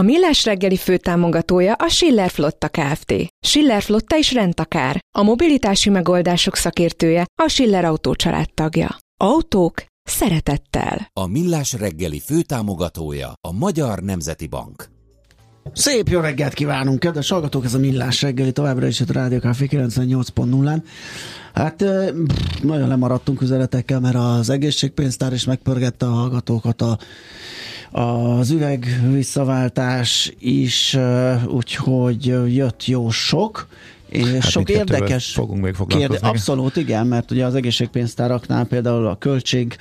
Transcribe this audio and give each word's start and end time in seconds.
A 0.00 0.02
Millás 0.02 0.44
reggeli 0.44 0.76
főtámogatója 0.76 1.72
a 1.72 1.88
Schiller 1.88 2.30
Flotta 2.30 2.68
Kft. 2.68 3.14
Schiller 3.46 3.82
Flotta 3.82 4.16
is 4.16 4.32
rendtakár. 4.32 4.98
A 5.18 5.22
mobilitási 5.22 5.90
megoldások 5.90 6.56
szakértője 6.56 7.26
a 7.42 7.48
Schiller 7.48 7.84
Autó 7.84 8.14
tagja. 8.54 8.96
Autók 9.20 9.84
szeretettel. 10.02 11.10
A 11.12 11.26
Millás 11.26 11.72
reggeli 11.72 12.20
főtámogatója 12.20 13.32
a 13.48 13.52
Magyar 13.52 13.98
Nemzeti 13.98 14.46
Bank. 14.46 14.99
Szép 15.72 16.08
jó 16.08 16.20
reggelt 16.20 16.54
kívánunk, 16.54 17.00
kedves 17.00 17.28
hallgatók, 17.28 17.64
ez 17.64 17.74
a 17.74 17.78
Millás 17.78 18.22
reggeli 18.22 18.52
továbbra 18.52 18.86
is 18.86 19.00
a 19.00 19.04
Rádió 19.12 19.38
Café 19.38 19.68
98.0-án. 19.70 20.82
Hát 21.54 21.84
nagyon 22.62 22.88
lemaradtunk 22.88 23.40
üzletekkel, 23.40 24.00
mert 24.00 24.14
az 24.14 24.50
egészségpénztár 24.50 25.32
is 25.32 25.44
megpörgette 25.44 26.06
a 26.06 26.10
hallgatókat 26.10 26.82
a 26.82 26.98
az 27.92 28.50
üveg 28.50 29.00
visszaváltás 29.12 30.32
is, 30.38 30.96
úgyhogy 31.46 32.24
jött 32.54 32.86
jó 32.86 33.10
sok, 33.10 33.66
és 34.10 34.28
hát 34.28 34.42
sok 34.42 34.68
érdekes 34.70 35.32
fogunk 35.32 35.62
még. 35.62 35.74
Kérde, 35.86 36.18
abszolút 36.22 36.76
igen, 36.76 37.06
mert 37.06 37.30
ugye 37.30 37.44
az 37.44 37.54
egészségpénztáraknál 37.54 38.64
például 38.64 39.06
a 39.06 39.16
költség 39.16 39.76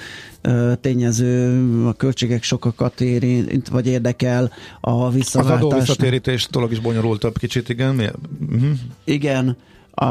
tényező, 0.81 1.63
a 1.85 1.93
költségek 1.93 2.43
sokakat 2.43 3.01
érint, 3.01 3.67
vagy 3.67 3.87
érdekel 3.87 4.51
a 4.81 5.09
visszaváltás. 5.09 5.57
Az 5.57 5.65
adó 5.65 5.79
visszatérítés 5.79 6.47
dolog 6.51 6.71
is 6.71 6.79
bonyolultabb 6.79 7.37
kicsit, 7.37 7.69
igen. 7.69 7.99
Uh-huh. 7.99 8.69
Igen, 9.03 9.57
a, 9.91 10.05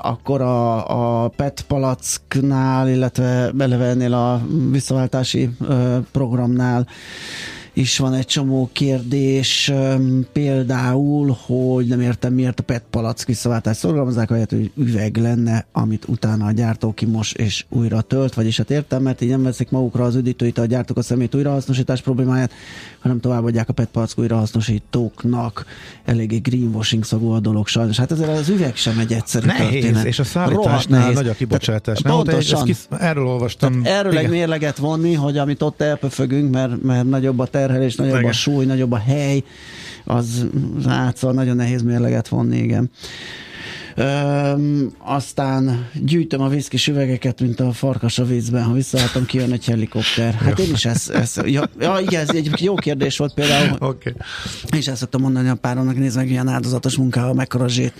akkor 0.00 0.40
a, 0.40 1.24
a 1.24 1.28
PET 1.28 1.64
palacknál, 1.68 2.88
illetve 2.88 3.50
beleve 3.54 3.84
ennél 3.84 4.12
a 4.12 4.46
visszaváltási 4.70 5.50
ö, 5.60 5.98
programnál 6.12 6.86
is 7.76 7.98
van 7.98 8.14
egy 8.14 8.26
csomó 8.26 8.70
kérdés, 8.72 9.72
például, 10.32 11.36
hogy 11.46 11.86
nem 11.86 12.00
értem 12.00 12.32
miért 12.32 12.60
a 12.60 12.62
PET 12.62 12.82
palack 12.90 13.26
visszaváltást 13.26 13.78
szorgalmazzák, 13.78 14.30
ahelyett, 14.30 14.50
hogy 14.50 14.70
üveg 14.76 15.16
lenne, 15.16 15.66
amit 15.72 16.04
utána 16.08 16.46
a 16.46 16.50
gyártó 16.50 16.92
kimos 16.92 17.32
és 17.32 17.64
újra 17.68 18.00
tölt, 18.00 18.34
vagyis 18.34 18.56
hát 18.56 18.70
értem, 18.70 19.02
mert 19.02 19.20
így 19.20 19.28
nem 19.28 19.42
veszik 19.42 19.70
magukra 19.70 20.04
az 20.04 20.14
üdítőit, 20.14 20.58
a 20.58 20.66
gyártók 20.66 20.96
a 20.96 21.02
szemét 21.02 21.34
újrahasznosítás 21.34 22.00
problémáját, 22.00 22.52
hanem 22.98 23.20
továbbadják 23.20 23.68
a 23.68 23.72
PET 23.72 23.88
palack 23.88 24.18
újrahasznosítóknak. 24.18 25.64
Eléggé 26.04 26.36
greenwashing 26.36 27.04
szagú 27.04 27.30
a 27.30 27.40
dolog 27.40 27.66
sajnos. 27.66 27.96
Hát 27.96 28.12
ezzel 28.12 28.30
az 28.30 28.48
üveg 28.48 28.76
sem 28.76 28.98
egy 28.98 29.12
egyszerű 29.12 29.46
nehéz, 29.46 29.82
történet. 29.82 30.04
és 30.04 30.18
a 30.18 30.24
szállításnál 30.24 31.12
nagy 31.12 31.28
a 31.28 31.34
kibocsátás. 31.34 32.00
Tehát, 32.00 32.16
nem? 32.16 32.34
Pontosan. 32.34 32.64
Kis, 32.64 32.78
erről 32.98 33.26
olvastam. 33.26 33.82
Tehát 33.82 33.98
erről 33.98 34.18
egy 34.18 34.28
mérleget 34.28 34.76
vonni, 34.76 35.14
hogy 35.14 35.38
amit 35.38 35.62
ott 35.62 35.80
elpöfögünk, 35.80 36.52
mert, 36.52 36.82
mert 36.82 37.08
nagyobb 37.08 37.38
a 37.38 37.44
terhelés, 37.66 37.94
nagyobb 37.94 38.18
igen. 38.18 38.30
a 38.30 38.32
súly, 38.32 38.64
nagyobb 38.64 38.92
a 38.92 38.98
hely, 38.98 39.42
az 40.04 40.46
átszal 40.86 41.32
nagyon 41.32 41.56
nehéz 41.56 41.82
mérleget 41.82 42.28
vonni, 42.28 42.56
igen. 42.56 42.90
Öm, 43.98 44.92
aztán 44.98 45.88
gyűjtöm 45.94 46.40
a 46.40 46.48
viszkis 46.48 46.88
üvegeket, 46.88 47.40
mint 47.40 47.60
a 47.60 47.72
farkas 47.72 48.18
a 48.18 48.24
vízben, 48.24 48.62
ha 48.62 48.72
visszaálltam, 48.72 49.26
kijön 49.26 49.52
egy 49.52 49.64
helikopter. 49.64 50.34
Hát 50.34 50.58
én 50.58 50.70
is 50.72 50.84
ezt, 50.84 51.10
ezt 51.10 51.42
ja, 51.46 51.68
ja, 51.80 51.98
igen, 52.00 52.20
ez 52.20 52.34
egy 52.34 52.62
jó 52.62 52.74
kérdés 52.74 53.16
volt 53.16 53.34
például. 53.34 53.76
Okay. 53.80 54.12
És 54.76 54.86
ezt 54.86 54.96
szoktam 54.96 55.20
mondani 55.20 55.48
a 55.48 55.54
páromnak, 55.54 55.98
nézd 55.98 56.16
meg, 56.16 56.30
ilyen 56.30 56.48
áldozatos 56.48 56.96
munkával 56.96 57.34
mekkora 57.34 57.68
zsét 57.68 57.92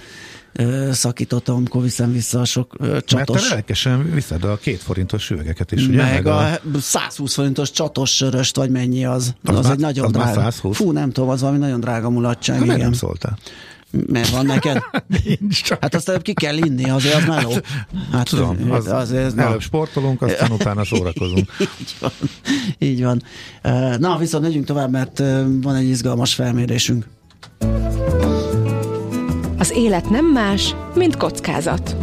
szakítottam, 0.92 1.56
amikor 1.56 1.82
viszem 1.82 2.12
vissza 2.12 2.40
a 2.40 2.44
sok 2.44 2.76
csatos. 2.80 3.12
Mert 3.14 3.48
te 3.48 3.54
lelkesen 3.54 4.10
viszed 4.12 4.44
a 4.44 4.56
két 4.56 4.82
forintos 4.82 5.30
üvegeket 5.30 5.72
is, 5.72 5.86
ugye? 5.86 6.02
Meg, 6.02 6.12
meg 6.12 6.26
a, 6.26 6.52
a 6.52 6.60
120 6.80 7.34
forintos 7.34 7.70
csatos 7.70 8.14
söröst, 8.14 8.56
vagy 8.56 8.70
mennyi 8.70 9.04
az. 9.04 9.34
Az, 9.44 9.56
az 9.56 9.64
már, 9.64 9.72
egy 9.72 9.78
nagyon 9.78 10.04
az 10.04 10.12
drága. 10.12 10.40
120? 10.40 10.76
Fú, 10.76 10.90
nem 10.90 11.10
tudom, 11.12 11.28
az 11.28 11.40
valami 11.40 11.58
nagyon 11.58 11.80
drága 11.80 12.10
mulatság. 12.10 12.66
Hát 12.66 12.78
nem 12.78 12.92
szóltál? 12.92 13.38
Mert 14.06 14.28
van 14.28 14.46
neked? 14.46 14.82
Nincs 15.24 15.68
Hát 15.80 15.94
azt 15.94 16.22
ki 16.22 16.32
kell 16.32 16.56
inni, 16.56 16.90
azért 16.90 17.14
az 17.14 17.24
meló. 17.24 17.52
Hát, 18.12 18.28
tudom, 18.28 18.70
az, 18.70 18.86
azért, 18.86 19.38
előbb 19.38 19.60
sportolunk, 19.60 20.22
aztán 20.22 20.50
utána 20.50 20.84
szórakozunk. 20.84 21.50
így 21.80 21.96
van. 22.00 22.12
Így 22.78 23.02
van. 23.02 23.22
Na, 23.98 24.16
viszont 24.16 24.44
megyünk 24.44 24.64
tovább, 24.64 24.90
mert 24.90 25.18
van 25.62 25.74
egy 25.74 25.88
izgalmas 25.88 26.34
felmérésünk. 26.34 27.06
Az 29.66 29.76
élet 29.76 30.10
nem 30.10 30.26
más, 30.26 30.74
mint 30.94 31.16
kockázat. 31.16 31.96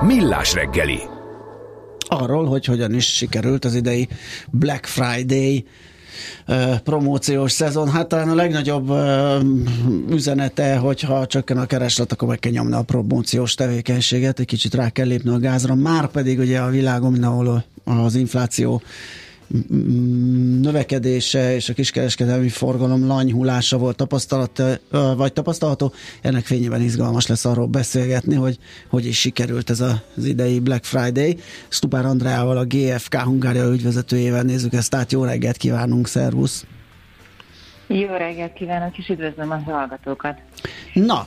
Millás 0.00 0.54
reggeli. 0.54 0.98
Arról, 1.98 2.44
hogy 2.44 2.64
hogyan 2.64 2.94
is 2.94 3.14
sikerült 3.14 3.64
az 3.64 3.74
idei 3.74 4.08
Black 4.50 4.84
Friday 4.84 5.66
promóciós 6.84 7.52
szezon. 7.52 7.90
Hát 7.90 8.06
talán 8.06 8.28
a 8.28 8.34
legnagyobb 8.34 8.92
üzenete, 10.10 10.76
hogyha 10.76 11.26
csökken 11.26 11.58
a 11.58 11.66
kereslet, 11.66 12.12
akkor 12.12 12.28
meg 12.28 12.38
kell 12.38 12.52
nyomni 12.52 12.74
a 12.74 12.82
promóciós 12.82 13.54
tevékenységet, 13.54 14.38
egy 14.38 14.46
kicsit 14.46 14.74
rá 14.74 14.90
kell 14.90 15.06
lépni 15.06 15.30
a 15.30 15.38
gázra. 15.38 15.74
Már 15.74 16.06
pedig 16.06 16.38
ugye 16.38 16.58
a 16.58 16.70
világon 16.70 17.12
mindenhol 17.12 17.64
az 17.84 18.14
infláció 18.14 18.82
növekedése 20.60 21.54
és 21.54 21.68
a 21.68 21.72
kiskereskedelmi 21.72 22.48
forgalom 22.48 23.06
lanyhulása 23.06 23.78
volt 23.78 23.96
tapasztalat, 23.96 24.62
vagy 25.16 25.32
tapasztalható. 25.32 25.92
Ennek 26.22 26.44
fényében 26.44 26.82
izgalmas 26.82 27.26
lesz 27.26 27.44
arról 27.44 27.66
beszélgetni, 27.66 28.34
hogy 28.34 28.58
hogy 28.88 29.06
is 29.06 29.18
sikerült 29.18 29.70
ez 29.70 29.80
az 29.80 30.24
idei 30.24 30.58
Black 30.58 30.84
Friday. 30.84 31.38
Stupár 31.68 32.06
Andreával, 32.06 32.56
a 32.56 32.64
GFK 32.64 33.14
Hungária 33.14 33.72
ügyvezetőjével 33.72 34.42
nézzük 34.42 34.72
ezt 34.72 34.94
át. 34.94 35.12
Jó 35.12 35.24
reggelt 35.24 35.56
kívánunk, 35.56 36.08
szervusz! 36.08 36.66
Jó 37.86 38.16
reggelt 38.16 38.52
kívánok, 38.52 38.98
és 38.98 39.08
üdvözlöm 39.08 39.50
a 39.50 39.70
hallgatókat! 39.70 40.38
Na, 40.92 41.26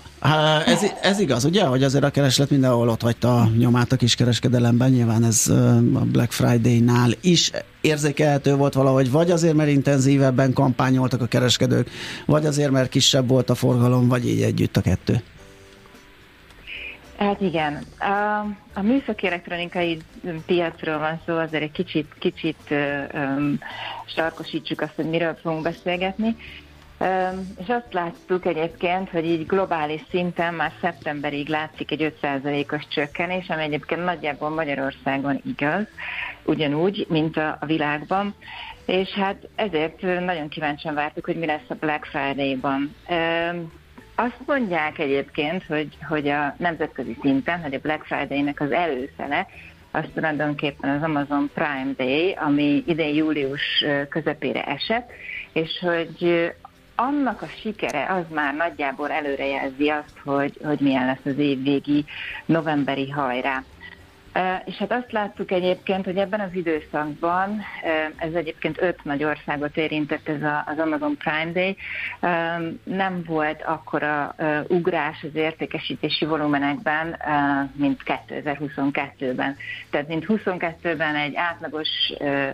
ez, 0.65 0.85
ez 1.01 1.19
igaz, 1.19 1.45
ugye, 1.45 1.63
hogy 1.65 1.83
azért 1.83 2.03
a 2.03 2.09
kereslet 2.09 2.49
mindenhol 2.49 2.89
ott 2.89 3.01
hagyta 3.01 3.41
a 3.41 3.47
nyomát 3.57 3.91
a 3.91 3.95
kiskereskedelemben, 3.95 4.89
nyilván 4.89 5.23
ez 5.23 5.47
a 5.93 6.05
Black 6.11 6.31
Friday-nál 6.31 7.11
is 7.21 7.51
érzékelhető 7.81 8.55
volt 8.55 8.73
valahogy, 8.73 9.11
vagy 9.11 9.31
azért, 9.31 9.55
mert 9.55 9.69
intenzívebben 9.69 10.53
kampányoltak 10.53 11.21
a 11.21 11.25
kereskedők, 11.25 11.89
vagy 12.25 12.45
azért, 12.45 12.71
mert 12.71 12.89
kisebb 12.89 13.27
volt 13.27 13.49
a 13.49 13.55
forgalom, 13.55 14.07
vagy 14.07 14.27
így 14.27 14.41
együtt 14.41 14.77
a 14.77 14.81
kettő. 14.81 15.21
Hát 17.19 17.41
igen. 17.41 17.83
A, 17.99 18.39
a 18.73 18.81
műszaki 18.81 19.27
elektronikai 19.27 19.97
piacról 20.45 20.97
van 20.97 21.21
szó, 21.25 21.37
azért 21.37 21.63
egy 21.63 21.71
kicsit, 21.71 22.13
kicsit 22.19 22.73
um, 23.13 23.59
sarkosítsuk 24.05 24.81
azt, 24.81 24.95
hogy 24.95 25.09
miről 25.09 25.33
fogunk 25.33 25.63
beszélgetni. 25.63 26.35
És 27.57 27.67
azt 27.67 27.93
láttuk 27.93 28.45
egyébként, 28.45 29.09
hogy 29.09 29.25
így 29.25 29.45
globális 29.45 30.01
szinten 30.09 30.53
már 30.53 30.71
szeptemberig 30.81 31.47
látszik 31.47 31.91
egy 31.91 32.13
5%-os 32.21 32.87
csökkenés, 32.87 33.49
ami 33.49 33.63
egyébként 33.63 34.03
nagyjából 34.03 34.49
Magyarországon 34.49 35.41
igaz, 35.45 35.87
ugyanúgy, 36.43 37.05
mint 37.09 37.37
a, 37.37 37.57
a 37.59 37.65
világban. 37.65 38.35
És 38.85 39.09
hát 39.09 39.47
ezért 39.55 40.01
nagyon 40.01 40.49
kíváncsian 40.49 40.93
vártuk, 40.93 41.25
hogy 41.25 41.37
mi 41.37 41.45
lesz 41.45 41.69
a 41.69 41.75
Black 41.79 42.05
Friday-ban. 42.05 42.95
Azt 44.21 44.41
mondják 44.45 44.97
egyébként, 44.97 45.63
hogy, 45.63 45.97
hogy 46.07 46.27
a 46.27 46.55
nemzetközi 46.57 47.17
szinten, 47.21 47.61
hogy 47.61 47.73
a 47.73 47.79
Black 47.79 48.03
Friday-nek 48.03 48.61
az 48.61 48.71
előszele, 48.71 49.47
az 49.91 50.03
tulajdonképpen 50.13 50.89
az 50.89 51.03
Amazon 51.03 51.49
Prime 51.53 51.91
Day, 51.97 52.31
ami 52.31 52.83
idén 52.87 53.15
július 53.15 53.85
közepére 54.09 54.63
esett, 54.63 55.11
és 55.53 55.79
hogy 55.81 56.51
annak 56.95 57.41
a 57.41 57.47
sikere 57.61 58.05
az 58.05 58.23
már 58.33 58.55
nagyjából 58.55 59.11
előrejelzi 59.11 59.89
azt, 59.89 60.17
hogy, 60.23 60.59
hogy 60.63 60.79
milyen 60.79 61.05
lesz 61.05 61.25
az 61.33 61.37
évvégi 61.37 62.05
novemberi 62.45 63.09
hajrá. 63.09 63.63
És 64.65 64.75
hát 64.75 64.91
azt 64.91 65.11
láttuk 65.11 65.51
egyébként, 65.51 66.05
hogy 66.05 66.17
ebben 66.17 66.39
az 66.39 66.53
időszakban, 66.53 67.61
ez 68.15 68.33
egyébként 68.33 68.81
öt 68.81 69.03
nagy 69.03 69.23
országot 69.23 69.77
érintett 69.77 70.27
ez 70.29 70.41
az 70.65 70.77
Amazon 70.77 71.17
Prime 71.17 71.51
Day, 71.51 71.77
nem 72.83 73.23
volt 73.25 73.63
akkora 73.63 74.35
ugrás 74.67 75.23
az 75.23 75.35
értékesítési 75.35 76.25
volumenekben, 76.25 77.17
mint 77.73 78.01
2022-ben. 78.05 79.55
Tehát 79.89 80.07
mint 80.07 80.25
22-ben 80.27 81.15
egy 81.15 81.35
átlagos 81.35 81.89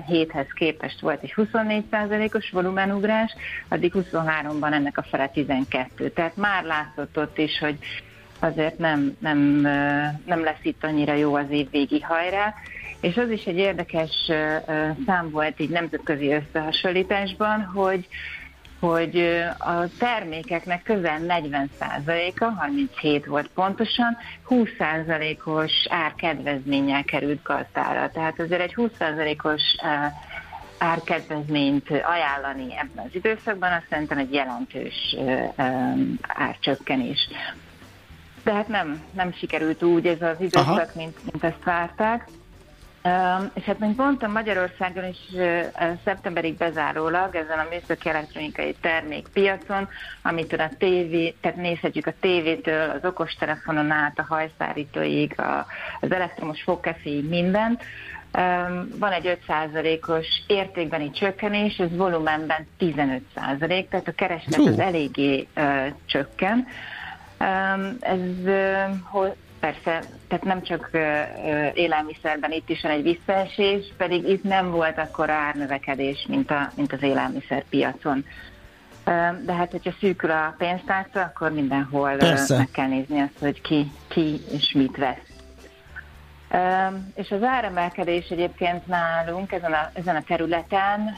héthez 0.07 0.48
képest 0.54 1.00
volt 1.00 1.24
egy 1.24 1.33
24%-os 1.38 2.50
volumenugrás, 2.50 3.36
addig 3.68 3.94
23-ban 3.95 4.74
ennek 4.74 4.98
a 4.98 5.04
fele 5.04 5.27
12. 5.27 6.10
Tehát 6.10 6.36
már 6.36 6.63
látszott 6.63 7.18
ott 7.18 7.38
is, 7.38 7.60
hogy 7.60 7.77
azért 8.40 8.78
nem, 8.78 9.16
nem, 9.20 9.40
nem 10.26 10.44
lesz 10.44 10.64
itt 10.64 10.84
annyira 10.84 11.14
jó 11.14 11.36
az 11.36 11.50
év 11.50 11.70
végi 11.70 12.00
hajrá. 12.00 12.54
És 13.02 13.18
az 13.18 13.30
is 13.30 13.46
egy 13.46 13.58
érdekes 13.58 14.32
szám 15.06 15.30
volt 15.32 15.60
így 15.60 15.70
nemzetközi 15.70 16.32
összehasonlításban, 16.32 17.64
hogy 17.64 18.08
hogy 18.80 19.44
a 19.58 19.88
termékeknek 20.00 20.84
közel 20.84 21.20
40%-a, 21.28 22.46
37 22.46 23.26
volt 23.26 23.50
pontosan, 23.54 24.18
20%-os 24.50 25.72
árkedvezménnyel 25.90 27.04
került 27.04 27.44
gazdára. 27.44 28.10
Tehát 28.10 28.40
azért 28.40 28.62
egy 28.62 28.74
20%-os 28.76 29.62
árkedvezményt 30.78 31.90
ajánlani 31.90 32.78
ebben 32.78 33.06
az 33.06 33.16
időszakban, 33.16 33.72
azt 33.72 33.86
szerintem 33.90 34.18
egy 34.18 34.34
jelentős 34.34 35.16
árcsökkenés. 36.28 37.30
De 38.46 38.54
hát 38.54 38.68
nem, 38.68 39.04
nem 39.12 39.34
sikerült 39.34 39.84
úgy 39.84 40.08
ez 40.08 40.22
az 40.22 40.36
időszak, 40.40 40.96
mint, 40.96 41.18
mint 41.32 41.44
ezt 41.44 41.64
várták. 41.64 42.28
Uh, 43.04 43.52
és 43.54 43.64
hát, 43.64 43.80
mint 43.80 43.98
mondtam, 43.98 44.32
Magyarországon 44.32 45.06
is 45.06 45.18
uh, 45.32 45.62
szeptemberig 46.04 46.58
bezárólag 46.58 47.36
ezen 47.36 47.60
a 47.60 47.68
műszaki 47.70 48.10
elektronikai 48.10 48.76
termékpiacon, 48.82 49.88
amitől 50.22 50.60
a 50.60 50.70
tévé, 50.78 51.36
tehát 51.42 51.58
nézhetjük 51.58 52.08
a 52.08 52.14
tévétől, 52.20 52.90
az 52.90 53.06
okostelefonon 53.06 53.92
át, 53.92 54.20
a 54.20 54.26
hajszárítóig, 54.28 55.40
a, 55.40 55.66
az 56.02 56.12
elektromos 56.12 56.62
fogkeféig 56.62 57.30
mindent. 57.30 57.84
Um, 58.38 58.88
van 59.00 59.12
egy 59.12 59.38
5%-os 59.48 60.28
értékbeni 60.48 61.12
csökkenés, 61.12 61.78
ez 61.78 61.96
volumenben 61.96 62.68
15%, 62.80 63.20
tehát 63.88 64.08
a 64.08 64.12
kereslet 64.16 64.60
az 64.60 64.80
eléggé 64.80 65.48
uh, 65.56 65.88
csökken. 66.06 66.58
Um, 66.58 66.68
ez 68.00 68.20
persze, 69.60 70.08
tehát 70.28 70.44
nem 70.44 70.62
csak 70.62 70.90
élelmiszerben 71.74 72.52
itt 72.52 72.70
is 72.70 72.82
van 72.82 72.92
egy 72.92 73.04
visszaesés, 73.04 73.94
pedig 73.98 74.30
itt 74.30 74.44
nem 74.44 74.72
volt 74.72 74.98
akkor 74.98 75.30
árnövekedés, 75.30 76.26
mint, 76.30 76.52
a, 76.52 76.72
mint 76.76 76.94
az 76.94 77.04
élelmiszerpiacon. 77.04 78.26
De 79.46 79.54
hát, 79.54 79.72
hogyha 79.72 79.92
szűkül 80.00 80.32
a 80.32 80.56
pénztárca, 80.58 81.22
akkor 81.22 81.52
mindenhol 81.52 82.16
Persze. 82.16 82.58
meg 82.58 82.70
kell 82.72 82.88
nézni 82.88 83.22
azt, 83.22 83.40
hogy 83.40 83.62
ki, 83.62 83.92
ki 84.08 84.40
és 84.52 84.72
mit 84.72 84.98
vesz. 84.98 85.36
És 87.16 87.32
az 87.32 87.44
áremelkedés 87.44 88.28
egyébként 88.30 88.88
nálunk 88.88 89.52
ezen 89.52 89.74
a, 89.74 89.90
ezen 89.94 90.16
a 90.16 90.24
területen 90.28 91.10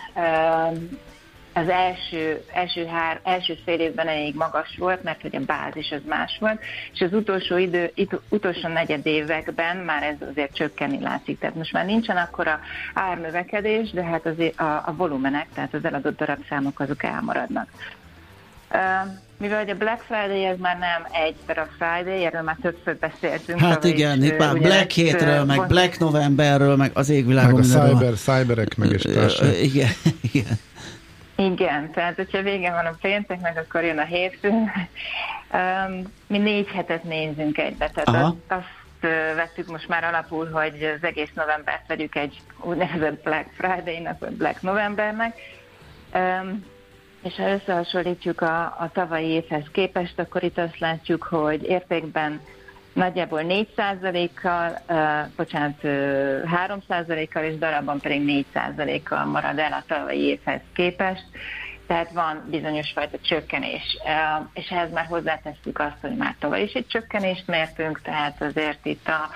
az 1.57 1.69
első, 1.69 2.43
első, 2.53 2.85
hár, 2.85 3.19
első 3.23 3.57
fél 3.65 3.79
évben 3.79 4.07
elég 4.07 4.35
magas 4.35 4.75
volt, 4.77 5.03
mert 5.03 5.21
hogy 5.21 5.35
a 5.35 5.39
bázis 5.39 5.91
az 5.91 6.01
más 6.07 6.37
volt, 6.39 6.59
és 6.93 7.01
az 7.01 7.13
utolsó 7.13 7.57
idő, 7.57 7.91
itt, 7.93 8.19
utolsó 8.29 8.67
negyed 8.67 9.05
években 9.05 9.77
már 9.77 10.03
ez 10.03 10.27
azért 10.29 10.55
csökkenni 10.55 10.99
látszik. 10.99 11.39
Tehát 11.39 11.55
most 11.55 11.73
már 11.73 11.85
nincsen 11.85 12.17
akkora 12.17 12.59
árnövekedés, 12.93 13.91
de 13.91 14.03
hát 14.03 14.25
azért 14.25 14.59
a, 14.59 14.83
a 14.85 14.93
volumenek, 14.97 15.47
tehát 15.53 15.73
az 15.73 15.85
eladott 15.85 16.17
darabszámok 16.17 16.79
azok 16.79 17.03
elmaradnak. 17.03 17.69
Uh, 18.71 18.79
mivel 19.37 19.59
hogy 19.59 19.69
a 19.69 19.75
Black 19.75 20.01
Friday 20.01 20.45
ez 20.45 20.57
már 20.59 20.77
nem 20.77 21.07
egy 21.25 21.35
a 21.47 21.67
Friday, 21.77 22.25
erről 22.25 22.41
már 22.41 22.57
többször 22.61 22.97
beszéltünk. 22.97 23.59
Hát 23.59 23.83
igen, 23.83 24.23
itt 24.23 24.37
már 24.37 24.57
Black 24.57 24.91
hétről, 24.91 25.43
meg 25.43 25.67
Black 25.67 25.99
Novemberről, 25.99 26.75
meg 26.75 26.91
az 26.93 27.09
égvilágon. 27.09 27.65
Meg 27.67 27.79
a 27.79 27.89
cyber, 27.89 28.13
cyberek, 28.13 28.77
meg 28.77 28.91
is 28.91 29.03
Igen, 29.61 29.89
igen. 30.31 30.59
Igen, 31.37 31.91
tehát 31.91 32.15
hogyha 32.15 32.41
vége 32.41 32.71
van 32.71 32.85
a 32.85 32.97
pénteknek, 33.01 33.57
akkor 33.57 33.83
jön 33.83 33.97
a 33.97 34.05
hétfő. 34.05 34.51
Mi 36.27 36.37
négy 36.37 36.67
hetet 36.67 37.03
nézünk 37.03 37.57
egybe, 37.57 37.89
tehát 37.89 38.25
azt, 38.25 38.35
azt 38.47 39.35
vettük 39.35 39.67
most 39.67 39.87
már 39.87 40.03
alapul, 40.03 40.49
hogy 40.49 40.83
az 40.83 41.03
egész 41.07 41.31
novembert 41.33 41.87
vegyük 41.87 42.15
egy 42.15 42.41
úgynevezett 42.61 43.23
Black 43.23 43.49
Friday-nak, 43.57 44.19
vagy 44.19 44.31
Black 44.31 44.61
Novembernek. 44.61 45.35
És 47.23 47.35
ha 47.35 47.49
összehasonlítjuk 47.49 48.41
a, 48.41 48.61
a 48.63 48.89
tavalyi 48.93 49.27
évhez 49.27 49.65
képest, 49.71 50.19
akkor 50.19 50.43
itt 50.43 50.57
azt 50.57 50.79
látjuk, 50.79 51.23
hogy 51.23 51.63
értékben 51.63 52.41
nagyjából 52.97 53.41
4%-kal, 53.43 54.81
uh, 54.89 54.97
bocsánat, 55.35 55.83
uh, 55.83 55.91
3%-kal, 56.67 57.43
és 57.43 57.57
darabban 57.57 57.99
pedig 57.99 58.45
4%-kal 58.53 59.25
marad 59.25 59.59
el 59.59 59.71
a 59.71 59.83
tavalyi 59.87 60.21
évhez 60.21 60.61
képest. 60.73 61.25
Tehát 61.87 62.11
van 62.11 62.43
bizonyos 62.49 62.91
fajta 62.91 63.17
csökkenés, 63.21 63.97
uh, 64.03 64.47
és 64.53 64.69
ehhez 64.69 64.91
már 64.91 65.05
hozzátesszük 65.05 65.79
azt, 65.79 65.97
hogy 66.01 66.15
már 66.15 66.35
tavaly 66.39 66.61
is 66.61 66.73
egy 66.73 66.87
csökkenést 66.87 67.47
mértünk, 67.47 68.01
tehát 68.01 68.41
azért 68.41 68.85
itt 68.85 69.07
a, 69.07 69.29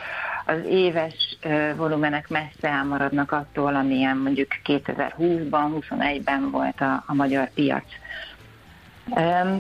az 0.46 0.66
éves 0.70 1.38
volumenek 1.76 2.30
messze 2.30 2.68
elmaradnak 2.68 3.32
attól, 3.32 3.76
amilyen 3.76 4.18
mondjuk 4.18 4.48
2020-ban, 4.66 5.84
2021-ben 5.90 6.52
volt 6.52 6.82
a, 6.82 7.04
a 7.08 7.14
magyar 7.14 7.50
piac. 7.54 7.84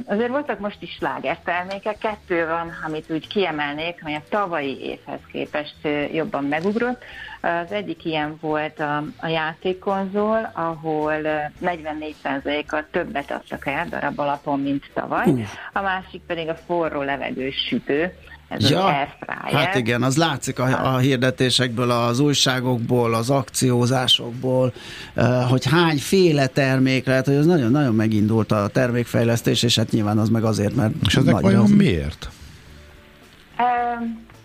Azért 0.06 0.30
voltak 0.30 0.59
most 0.59 0.81
is 0.81 0.92
slágertermékek, 0.92 1.98
kettő 1.98 2.48
van, 2.48 2.71
amit 2.86 3.09
úgy 3.09 3.27
kiemelnék, 3.27 3.98
amely 4.01 4.15
a 4.15 4.24
tavalyi 4.30 4.80
évhez 4.81 5.19
képest 5.31 5.75
jobban 6.13 6.44
megugrott. 6.44 7.03
Az 7.42 7.71
egyik 7.71 8.06
ilyen 8.06 8.38
volt 8.42 8.80
a, 8.80 9.03
a 9.18 9.27
játékkonzol, 9.27 10.51
ahol 10.53 11.15
44%-kal 11.63 12.86
többet 12.92 13.31
adtak 13.31 13.68
el 13.68 13.88
darab 13.89 14.19
alapon, 14.19 14.59
mint 14.59 14.92
tavaly. 14.94 15.25
A 15.74 15.81
másik 15.81 16.21
pedig 16.21 16.50
a 16.50 16.56
forró 16.56 17.01
levegős 17.01 17.56
sütő, 17.68 18.13
ez 18.51 18.69
ja, 18.69 18.86
az 18.86 18.94
airfryer. 18.94 19.65
Hát 19.65 19.75
igen, 19.75 20.03
az 20.03 20.18
látszik 20.18 20.59
a, 20.59 20.94
a 20.94 20.98
hirdetésekből, 20.98 21.92
az 21.92 22.19
újságokból, 22.19 23.13
az 23.13 23.30
akciózásokból, 23.30 24.74
hogy 25.50 25.65
hányféle 25.65 26.48
termék 26.48 27.06
lehet, 27.06 27.25
hogy 27.25 27.36
az 27.36 27.45
nagyon-nagyon 27.45 27.95
megindult 27.95 28.51
a 28.51 28.68
termékfejlesztés, 28.68 29.63
és 29.63 29.75
hát 29.75 29.92
nyilván 29.92 30.18
az 30.18 30.30
meg 30.30 30.44
azért, 30.44 30.75
mert 30.75 30.94
És 31.07 31.15
ezek 31.15 31.39
vajon 31.39 31.69
miért? 31.69 32.30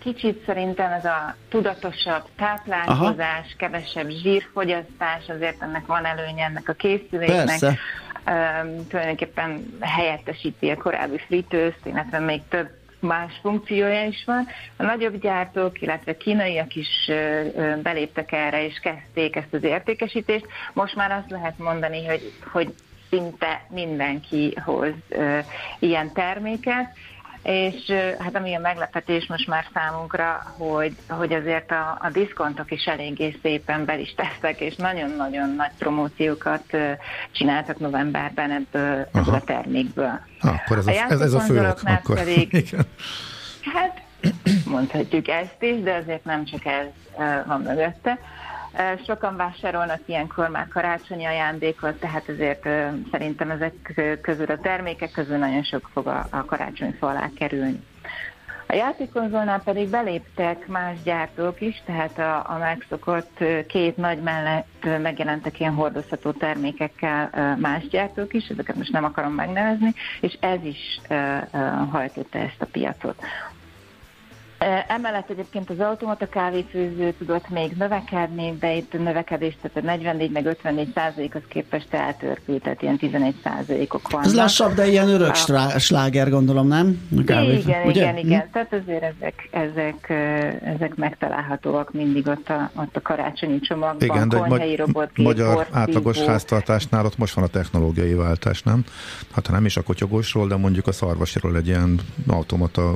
Kicsit 0.02 0.42
szerintem 0.46 0.92
ez 0.92 1.04
a 1.04 1.36
tudatosabb 1.48 2.22
táplálkozás, 2.36 3.16
Aha. 3.18 3.56
kevesebb 3.56 4.08
zsírfogyasztás, 4.10 5.24
azért 5.28 5.62
ennek 5.62 5.86
van 5.86 6.04
előnye 6.04 6.44
ennek 6.44 6.68
a 6.68 6.72
készüléknek. 6.72 7.46
Persze. 7.46 7.78
Um, 8.26 8.86
tulajdonképpen 8.88 9.76
helyettesíti 9.80 10.70
a 10.70 10.76
korábbi 10.76 11.18
fritőzt, 11.26 11.80
illetve 11.84 12.18
még 12.18 12.42
több 12.48 12.68
más 13.06 13.32
funkciója 13.42 14.04
is 14.04 14.24
van. 14.26 14.46
A 14.76 14.82
nagyobb 14.82 15.20
gyártók, 15.20 15.80
illetve 15.80 16.16
kínaiak 16.16 16.74
is 16.74 17.10
beléptek 17.82 18.32
erre, 18.32 18.64
és 18.64 18.78
kezdték 18.78 19.36
ezt 19.36 19.54
az 19.54 19.62
értékesítést. 19.62 20.46
Most 20.72 20.96
már 20.96 21.10
azt 21.10 21.30
lehet 21.30 21.58
mondani, 21.58 22.06
hogy, 22.06 22.32
hogy 22.52 22.74
szinte 23.10 23.66
mindenki 23.68 24.56
hoz 24.64 24.94
ilyen 25.78 26.12
terméket, 26.12 26.86
és 27.46 27.92
hát 28.18 28.36
ami 28.36 28.54
a 28.54 28.60
meglepetés 28.60 29.26
most 29.26 29.46
már 29.46 29.66
számunkra, 29.74 30.54
hogy, 30.58 30.96
hogy 31.08 31.32
azért 31.32 31.70
a, 31.70 31.98
a 32.00 32.10
diszkontok 32.10 32.70
is 32.70 32.84
eléggé 32.84 33.38
szépen 33.42 33.84
bel 33.84 33.98
is 34.00 34.14
tesztek, 34.14 34.60
és 34.60 34.76
nagyon-nagyon 34.76 35.54
nagy 35.54 35.70
promóciókat 35.78 36.76
csináltak 37.32 37.78
novemberben 37.78 38.50
ebből, 38.50 39.08
ebből 39.12 39.34
a 39.34 39.40
termékből. 39.40 40.20
Ah, 40.40 40.54
akkor 40.54 40.78
ez 40.78 40.86
a, 40.86 40.90
a 40.90 41.10
ez, 41.10 41.20
ez 41.20 41.32
a 41.32 41.40
fő 41.40 41.74
akkor. 41.84 42.16
Pedig, 42.16 42.52
Igen. 42.66 42.86
Hát 43.74 44.02
mondhatjuk 44.64 45.28
ezt 45.28 45.62
is, 45.62 45.82
de 45.82 45.94
azért 45.94 46.24
nem 46.24 46.44
csak 46.44 46.64
ez 46.64 46.86
van 47.46 47.60
mögötte. 47.60 48.18
Sokan 49.06 49.36
vásárolnak 49.36 50.00
ilyenkor 50.06 50.48
már 50.48 50.68
karácsonyi 50.68 51.24
ajándékot, 51.24 51.94
tehát 51.94 52.28
azért 52.28 52.62
szerintem 53.10 53.50
ezek 53.50 54.00
közül 54.22 54.46
a 54.46 54.58
termékek 54.58 55.10
közül 55.10 55.36
nagyon 55.36 55.62
sok 55.62 55.90
fog 55.92 56.06
a, 56.06 56.26
a 56.30 56.44
karácsonyfa 56.44 57.30
kerülni. 57.34 57.80
A 58.68 58.74
játékkonzolnál 58.74 59.62
pedig 59.62 59.88
beléptek 59.88 60.66
más 60.66 61.02
gyártók 61.04 61.60
is, 61.60 61.82
tehát 61.84 62.18
a, 62.18 62.36
a 62.36 62.58
megszokott 62.58 63.44
két 63.66 63.96
nagy 63.96 64.18
mellett 64.18 64.86
megjelentek 65.02 65.60
ilyen 65.60 65.74
hordozható 65.74 66.32
termékekkel 66.32 67.30
más 67.60 67.88
gyártók 67.88 68.34
is, 68.34 68.48
ezeket 68.48 68.76
most 68.76 68.92
nem 68.92 69.04
akarom 69.04 69.32
megnevezni, 69.32 69.94
és 70.20 70.36
ez 70.40 70.64
is 70.64 71.00
hajtotta 71.90 72.38
ezt 72.38 72.62
a 72.62 72.66
piacot. 72.66 73.22
Emellett 74.88 75.30
egyébként 75.30 75.70
az 75.70 75.78
automata 75.78 76.28
kávéfőző 76.28 77.14
tudott 77.18 77.48
még 77.48 77.72
növekedni, 77.78 78.56
de 78.60 78.74
itt 78.74 78.94
a 78.94 78.98
növekedés, 78.98 79.56
tehát 79.62 79.76
a 79.76 79.80
44 79.80 80.30
meg 80.30 80.46
54 80.46 80.88
százalékhoz 80.94 81.42
képest 81.48 81.94
eltörpült, 81.94 82.62
tehát 82.62 82.82
ilyen 82.82 82.96
11 82.96 83.34
százalékok 83.44 84.10
vannak. 84.10 84.26
Ez 84.26 84.34
lassabb, 84.34 84.74
de 84.74 84.86
ilyen 84.86 85.08
örök 85.08 85.30
a... 85.30 85.78
sláger, 85.78 86.30
gondolom, 86.30 86.66
nem? 86.66 87.08
A 87.18 87.24
kávé, 87.24 87.56
igen, 87.56 87.86
ugye? 87.86 88.00
igen, 88.00 88.16
igen. 88.16 88.40
Hm? 88.40 88.52
Tehát 88.52 88.72
azért 88.72 89.02
ezek, 89.02 89.48
ezek, 89.50 90.10
ezek 90.76 90.94
megtalálhatóak 90.94 91.92
mindig 91.92 92.26
ott 92.26 92.48
a, 92.48 92.70
ott 92.74 92.96
a 92.96 93.02
karácsonyi 93.02 93.60
csomagban. 93.60 94.08
Igen, 94.08 94.28
de 94.28 94.60
egy 94.60 94.76
robot, 94.76 95.10
magyar 95.16 95.66
átlagos 95.70 96.18
háztartásnál 96.18 97.04
ott 97.04 97.18
most 97.18 97.34
van 97.34 97.44
a 97.44 97.48
technológiai 97.48 98.14
váltás, 98.14 98.62
nem? 98.62 98.84
Hát 99.32 99.46
ha 99.46 99.52
nem 99.52 99.64
is 99.64 99.76
a 99.76 99.82
kotyogósról, 99.82 100.48
de 100.48 100.56
mondjuk 100.56 100.86
a 100.86 100.92
szarvasiról 100.92 101.56
egy 101.56 101.66
ilyen 101.66 102.00
automata 102.26 102.94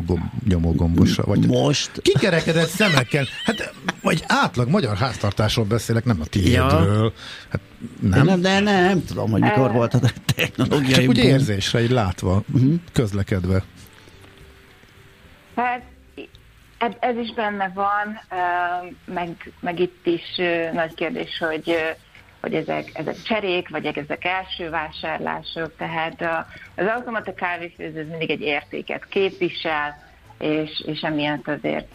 nyomógombosra, 0.49 1.25
vagy 1.27 1.47
most... 1.63 2.03
Kikerekedett 2.03 2.69
szemekkel. 2.69 3.27
Hát, 3.45 3.73
vagy 4.03 4.25
átlag 4.27 4.69
magyar 4.69 4.97
háztartásról 4.97 5.65
beszélek, 5.65 6.05
nem 6.05 6.21
a 6.21 6.25
tiédről. 6.25 7.05
Ja. 7.05 7.13
Hát, 7.51 7.61
nem? 8.01 8.25
nem? 8.25 8.41
De 8.41 8.61
nem, 8.61 8.85
nem 8.85 9.05
tudom, 9.05 9.31
hogy 9.31 9.41
mikor 9.41 9.73
volt 9.73 9.95
a 9.95 10.01
technológiai 10.35 10.93
Csak 10.93 11.09
úgy 11.09 11.19
érzésre, 11.19 11.79
egy 11.79 11.91
látva, 11.91 12.43
uh-huh. 12.53 12.75
közlekedve. 12.93 13.63
Hát 15.55 15.83
ez 17.01 17.17
is 17.17 17.35
benne 17.35 17.73
van, 17.75 18.21
meg, 19.05 19.53
meg 19.61 19.81
itt 19.81 20.07
is 20.07 20.37
nagy 20.73 20.95
kérdés, 20.95 21.39
hogy 21.39 21.77
hogy 22.41 22.55
ezek, 22.55 22.91
ezek 22.93 23.23
cserék, 23.23 23.69
vagy 23.69 23.87
ezek 23.87 24.25
első 24.25 24.71
vásárlások, 24.71 25.77
tehát 25.77 26.47
az 26.77 26.87
automata 26.97 27.35
kávéfőző 27.35 28.07
mindig 28.07 28.31
egy 28.31 28.41
értéket 28.41 29.07
képvisel, 29.09 30.10
és, 30.41 30.83
és 30.87 31.01
emiatt 31.01 31.49
azért 31.49 31.95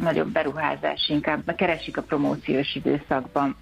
nagyobb 0.00 0.28
beruházás 0.28 1.08
inkább 1.08 1.54
keresik 1.54 1.96
a 1.96 2.02
promóciós 2.02 2.74
időszakban. 2.74 3.56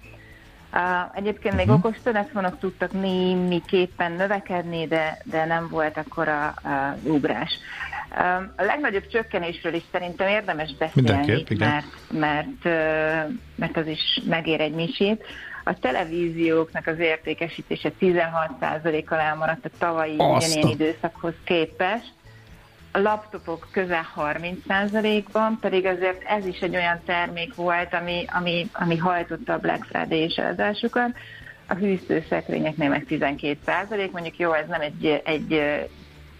Egyébként 1.13 1.55
még 1.55 1.67
uh-huh. 1.67 1.85
okostelefonok 1.85 2.59
tudtak 2.59 2.91
némiképpen 2.91 4.11
növekedni, 4.11 4.87
de, 4.87 5.17
de 5.23 5.45
nem 5.45 5.67
volt 5.69 5.97
akkor 5.97 6.27
a, 6.27 6.45
a 6.45 6.97
ugrás. 7.03 7.59
A 8.55 8.63
legnagyobb 8.63 9.07
csökkenésről 9.07 9.73
is 9.73 9.83
szerintem 9.91 10.27
érdemes 10.27 10.75
beszélni, 10.75 11.43
mert, 11.57 11.85
mert, 12.11 12.63
mert 13.55 13.77
az 13.77 13.87
is 13.87 14.21
megér 14.25 14.61
egy 14.61 14.73
misét. 14.73 15.25
A 15.63 15.79
televízióknak 15.79 16.87
az 16.87 16.99
értékesítése 16.99 17.91
16%-kal 18.01 19.19
elmaradt 19.19 19.65
a 19.65 19.69
tavalyi 19.77 20.15
ugyanilyen 20.17 20.67
időszakhoz 20.67 21.33
képest, 21.43 22.13
a 22.95 22.99
laptopok 22.99 23.67
közel 23.71 24.07
30%-ban, 24.15 25.57
pedig 25.61 25.85
azért 25.85 26.23
ez 26.23 26.45
is 26.45 26.59
egy 26.59 26.75
olyan 26.75 26.99
termék 27.05 27.55
volt, 27.55 27.93
ami, 27.93 28.25
ami, 28.27 28.69
ami 28.73 28.97
hajtotta 28.97 29.53
a 29.53 29.59
Black 29.59 29.83
Friday-és 29.83 30.35
eladásukat. 30.35 31.17
A 31.67 31.73
hűtőszekrényeknél 31.73 32.89
meg 32.89 33.05
12%, 33.09 34.11
mondjuk 34.11 34.37
jó, 34.37 34.53
ez 34.53 34.67
nem 34.67 34.81
egy, 34.81 35.21
egy 35.25 35.61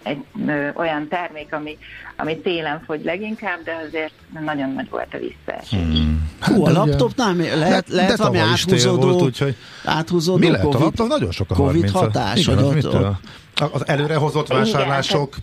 egy 0.03 0.25
ö, 0.47 0.69
olyan 0.73 1.07
termék, 1.07 1.53
ami, 1.53 1.77
ami 2.15 2.37
télen 2.37 2.81
fogy 2.85 3.03
leginkább, 3.03 3.63
de 3.63 3.75
azért 3.87 4.13
nagyon 4.39 4.71
nagy 4.71 4.89
volt 4.89 5.13
a 5.13 5.17
visszaesés. 5.17 5.79
Hmm. 5.79 6.14
Hú, 6.45 6.63
a 6.63 6.65
hát, 6.65 6.75
laptopnál 6.75 7.35
lehet, 7.35 7.87
de, 7.87 7.95
lehet 7.95 8.09
de 8.09 8.15
valami 8.15 8.37
áthúzódó, 8.37 9.07
volt, 9.07 9.21
úgyhogy 9.21 9.55
áthúzódó 9.85 10.37
mi 10.37 10.49
lehet 10.49 10.65
COVID, 10.65 10.79
a 10.79 10.83
laptop? 10.83 11.07
Nagyon 11.07 11.31
sok 11.31 11.51
a 11.51 11.55
COVID 11.55 11.89
30 11.89 11.91
hatás. 11.91 12.39
Igen, 12.39 12.63
hogy 12.63 12.85
ott, 12.85 12.93
ott, 12.93 13.73
az 13.73 13.87
előrehozott 13.87 14.47
vásárlások 14.47 15.35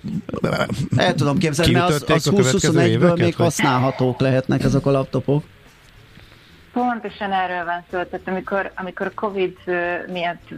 El 0.96 1.14
tudom 1.14 1.38
képzelni, 1.38 1.72
mert 1.72 1.88
az, 1.88 2.04
az 2.08 2.30
20-21-ből 2.32 3.18
még 3.18 3.36
használhatók 3.36 4.20
lehetnek 4.20 4.62
ezek 4.62 4.86
a 4.86 4.90
laptopok. 4.90 5.44
Pontosan 6.72 7.32
erről 7.32 7.64
van 7.64 7.84
szó, 7.90 8.02
tehát 8.02 8.28
amikor, 8.28 8.72
amikor 8.74 9.06
a 9.06 9.12
Covid 9.14 9.56
miatt 10.12 10.48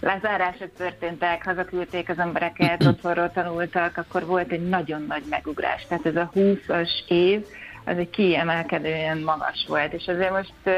lezárások 0.00 0.70
történtek, 0.76 1.44
hazaküldték 1.44 2.08
az 2.08 2.18
embereket, 2.18 2.84
otthonról 2.86 3.30
tanultak, 3.34 3.96
akkor 3.96 4.26
volt 4.26 4.52
egy 4.52 4.68
nagyon 4.68 5.04
nagy 5.08 5.22
megugrás. 5.30 5.86
Tehát 5.88 6.06
ez 6.06 6.16
a 6.16 6.30
20-as 6.34 6.90
év, 7.08 7.44
az 7.86 7.98
egy 7.98 8.10
kiemelkedően 8.10 9.18
magas 9.18 9.64
volt, 9.68 9.92
és 9.92 10.06
azért 10.06 10.30
most 10.30 10.52
uh, 10.64 10.72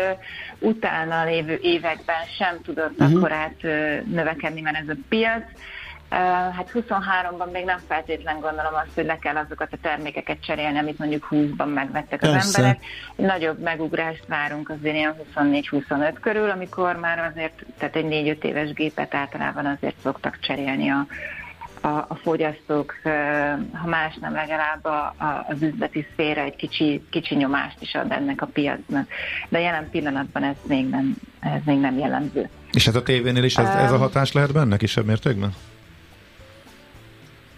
utána 0.59 1.25
lévő 1.25 1.59
években 1.62 2.25
sem 2.38 2.61
tudott 2.62 3.00
uh-huh. 3.00 3.17
akkorát 3.17 3.57
uh, 3.62 4.00
növekedni, 4.03 4.61
mert 4.61 4.77
ez 4.77 4.88
a 4.88 5.00
piac. 5.09 5.43
Hát 6.11 6.71
23-ban 6.75 7.50
még 7.53 7.65
nem 7.65 7.79
feltétlen 7.88 8.41
gondolom 8.41 8.75
azt, 8.75 8.95
hogy 8.95 9.05
le 9.05 9.19
kell 9.19 9.37
azokat 9.37 9.73
a 9.73 9.77
termékeket 9.83 10.45
cserélni, 10.45 10.79
amit 10.79 10.99
mondjuk 10.99 11.29
20-ban 11.31 11.75
megvettek 11.75 12.23
az 12.23 12.31
Persze. 12.31 12.59
emberek. 12.59 12.85
Nagyobb 13.17 13.59
megugrást 13.59 14.25
várunk 14.27 14.69
azért 14.69 14.95
ilyen 14.95 15.15
24-25 15.35 16.15
körül, 16.21 16.50
amikor 16.50 16.97
már 16.97 17.19
azért, 17.19 17.65
tehát 17.79 17.97
egy 17.97 18.37
4-5 18.41 18.43
éves 18.43 18.73
gépet 18.73 19.15
általában 19.15 19.67
azért 19.67 19.97
szoktak 20.03 20.38
cserélni 20.41 20.91
a, 20.91 21.07
a, 21.81 21.89
a 21.89 22.19
fogyasztók, 22.23 22.95
ha 23.73 23.87
más 23.87 24.15
nem 24.21 24.33
legalább 24.33 24.85
a, 24.85 25.15
a, 25.19 25.47
az 25.49 25.63
üzleti 25.63 26.07
szféra 26.13 26.41
egy 26.41 26.57
kicsi, 26.57 27.03
kicsi 27.11 27.35
nyomást 27.35 27.77
is 27.81 27.95
ad 27.95 28.13
ennek 28.13 28.43
a 28.43 28.47
piacnak. 28.47 29.09
De 29.49 29.61
jelen 29.61 29.91
pillanatban 29.91 30.43
ez 30.43 30.57
még 30.67 30.89
nem, 30.89 31.17
ez 31.41 31.61
még 31.65 31.79
nem 31.79 31.99
jellemző. 31.99 32.49
És 32.73 32.85
hát 32.85 32.95
a 32.95 33.03
tévénél 33.03 33.45
is 33.45 33.57
ez, 33.57 33.69
ez 33.69 33.93
a 33.93 33.99
hatás 33.99 34.33
lehet 34.33 34.53
benne 34.53 34.77
kisebb 34.77 35.05
mértékben? 35.05 35.55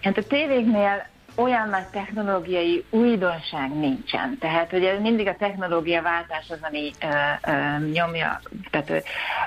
Hát 0.01 0.17
a 0.17 0.23
tévéknél 0.23 1.09
olyan 1.35 1.69
nagy 1.69 1.85
technológiai 1.91 2.83
újdonság 2.89 3.75
nincsen. 3.75 4.37
Tehát 4.39 4.73
ugye 4.73 4.99
mindig 4.99 5.27
a 5.27 5.35
technológia 5.35 6.01
váltás 6.01 6.49
az, 6.49 6.59
ami 6.61 6.91
ö, 7.01 7.07
ö, 7.51 7.85
nyomja, 7.91 8.41
tehát 8.71 8.89
ö, 8.89 8.97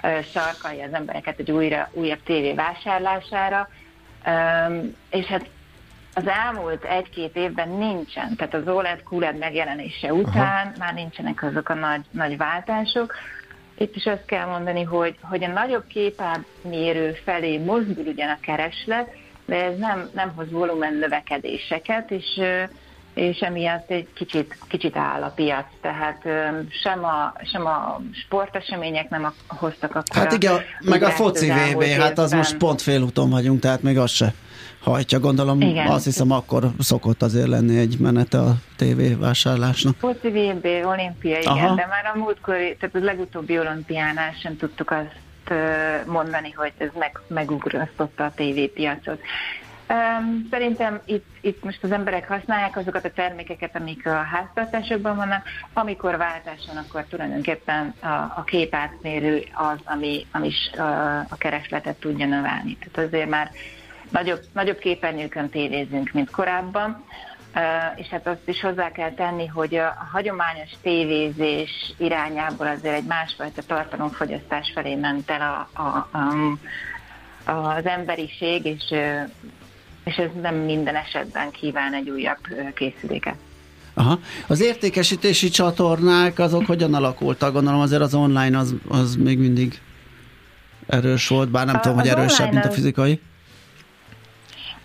ö, 0.02 0.19
sarkalja 0.33 0.85
az 0.85 0.93
embereket 0.93 1.38
egy 1.38 1.50
újra, 1.50 1.88
újabb 1.93 2.23
tévé 2.25 2.52
vásárlására, 2.52 3.69
és 5.11 5.25
hát 5.25 5.49
az 6.14 6.26
elmúlt 6.26 6.85
egy-két 6.85 7.37
évben 7.37 7.69
nincsen, 7.69 8.37
tehát 8.37 8.54
az 8.54 8.69
OLED 8.69 9.02
QLED 9.11 9.38
megjelenése 9.38 10.12
után 10.12 10.66
Aha. 10.66 10.73
már 10.78 10.95
nincsenek 10.95 11.43
azok 11.43 11.69
a 11.69 11.75
nagy, 11.75 12.04
nagy 12.11 12.37
váltások. 12.37 13.14
Itt 13.78 13.97
is 13.97 14.07
azt 14.07 14.25
kell 14.25 14.47
mondani, 14.47 14.83
hogy, 14.83 15.16
hogy 15.23 15.45
a 15.45 15.49
nagyobb 15.49 15.87
képármérő 15.87 17.12
felé 17.25 17.59
mozdul 17.59 18.07
ugyan 18.07 18.28
a 18.28 18.40
kereslet, 18.40 19.09
de 19.45 19.64
ez 19.64 19.78
nem, 19.78 20.09
nem 20.14 20.33
hoz 20.37 20.50
volumen 20.50 20.95
növekedéseket, 20.95 22.11
és 22.11 22.40
és 23.14 23.38
emiatt 23.38 23.90
egy 23.90 24.06
kicsit, 24.14 24.59
kicsit 24.68 24.97
áll 24.97 25.23
a 25.23 25.33
piac, 25.35 25.66
tehát 25.80 26.23
sem 26.83 27.04
a, 27.04 27.33
sem 27.52 27.66
a 27.66 28.00
sportesemények 28.25 29.09
nem 29.09 29.33
hoztak 29.47 29.90
akkor. 29.90 30.16
Hát 30.16 30.33
igen, 30.33 30.61
meg 30.80 31.02
a 31.02 31.11
foci 31.11 31.50
VB, 31.50 31.83
hát 31.83 32.18
az 32.18 32.33
most 32.33 32.56
pont 32.56 32.83
félúton 32.83 33.30
vagyunk, 33.30 33.61
tehát 33.61 33.83
még 33.83 33.99
az 33.99 34.11
se 34.11 34.33
hajtja, 34.85 35.18
gondolom, 35.18 35.61
igen. 35.61 35.87
azt 35.87 36.04
hiszem 36.04 36.30
akkor 36.30 36.71
szokott 36.78 37.23
azért 37.23 37.49
lenni 37.49 37.78
egy 37.78 37.97
menete 37.99 38.38
a 38.38 38.54
tévévásárlásnak. 38.76 39.94
Foci 39.99 40.28
VB, 40.28 40.66
olimpia, 40.85 41.38
igen, 41.38 41.52
Aha. 41.52 41.75
de 41.75 41.87
már 41.87 42.12
a 42.14 42.18
múltkor, 42.18 42.54
tehát 42.54 42.94
a 42.94 42.99
legutóbbi 42.99 43.59
olimpiánál 43.59 44.33
sem 44.42 44.56
tudtuk 44.56 44.90
azt 44.90 45.23
mondani, 46.06 46.50
hogy 46.50 46.73
ez 46.78 46.88
meg, 46.99 47.21
megugrasztotta 47.26 48.25
a 48.25 48.33
tévépiacot. 48.37 49.21
Szerintem 50.50 51.00
itt, 51.04 51.26
itt 51.40 51.64
most 51.64 51.82
az 51.82 51.92
emberek 51.92 52.28
használják 52.28 52.76
azokat 52.76 53.04
a 53.04 53.10
termékeket, 53.10 53.76
amik 53.76 54.06
a 54.06 54.22
háztartásokban 54.22 55.16
vannak. 55.16 55.48
Amikor 55.72 56.16
váltás 56.16 56.60
van, 56.66 56.76
akkor 56.76 57.04
tulajdonképpen 57.04 57.94
a, 58.00 58.06
a 58.06 58.42
képátmérő 58.46 59.44
az, 59.52 59.78
ami, 59.84 60.26
ami 60.32 60.46
is 60.46 60.70
a, 60.76 61.18
a 61.18 61.36
keresletet 61.38 61.96
tudja 61.96 62.26
növelni. 62.26 62.76
Tehát 62.76 63.08
azért 63.08 63.28
már 63.28 63.50
nagyobb, 64.10 64.40
nagyobb 64.52 64.78
képernyőkön 64.78 65.48
tévézünk, 65.48 66.12
mint 66.12 66.30
korábban 66.30 67.04
és 67.96 68.08
hát 68.08 68.26
azt 68.26 68.48
is 68.48 68.60
hozzá 68.60 68.90
kell 68.90 69.12
tenni, 69.12 69.46
hogy 69.46 69.74
a 69.74 70.08
hagyományos 70.12 70.70
tévézés 70.82 71.94
irányából 71.98 72.66
azért 72.66 72.94
egy 72.94 73.04
másfajta 73.04 73.62
tartalomfogyasztás 73.62 74.70
felé 74.74 74.94
ment 74.94 75.30
el 75.30 75.68
a, 75.72 75.82
a, 75.82 76.08
a, 76.18 77.52
az 77.52 77.86
emberiség, 77.86 78.64
és, 78.64 78.94
és 80.04 80.16
ez 80.16 80.30
nem 80.42 80.54
minden 80.54 80.96
esetben 80.96 81.50
kíván 81.50 81.94
egy 81.94 82.11
újabb 82.11 82.38
készüléket. 82.75 83.34
Aha. 83.94 84.18
Az 84.46 84.61
értékesítési 84.61 85.49
csatornák 85.49 86.38
azok 86.38 86.66
hogyan 86.66 86.94
alakultak? 86.94 87.52
Gondolom 87.52 87.80
azért 87.80 88.02
az 88.02 88.14
online 88.14 88.58
az, 88.58 88.75
az 88.88 89.16
még 89.16 89.38
mindig 89.38 89.80
erős 90.87 91.28
volt, 91.28 91.50
bár 91.50 91.66
nem 91.66 91.75
a, 91.75 91.80
tudom, 91.80 91.99
hogy 91.99 92.08
erősebb, 92.08 92.52
mint 92.52 92.64
a 92.64 92.70
fizikai. 92.70 93.12
Az 93.12 93.33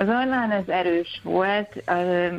online 0.08 0.56
ez 0.56 0.68
erős 0.68 1.22
volt, 1.24 1.84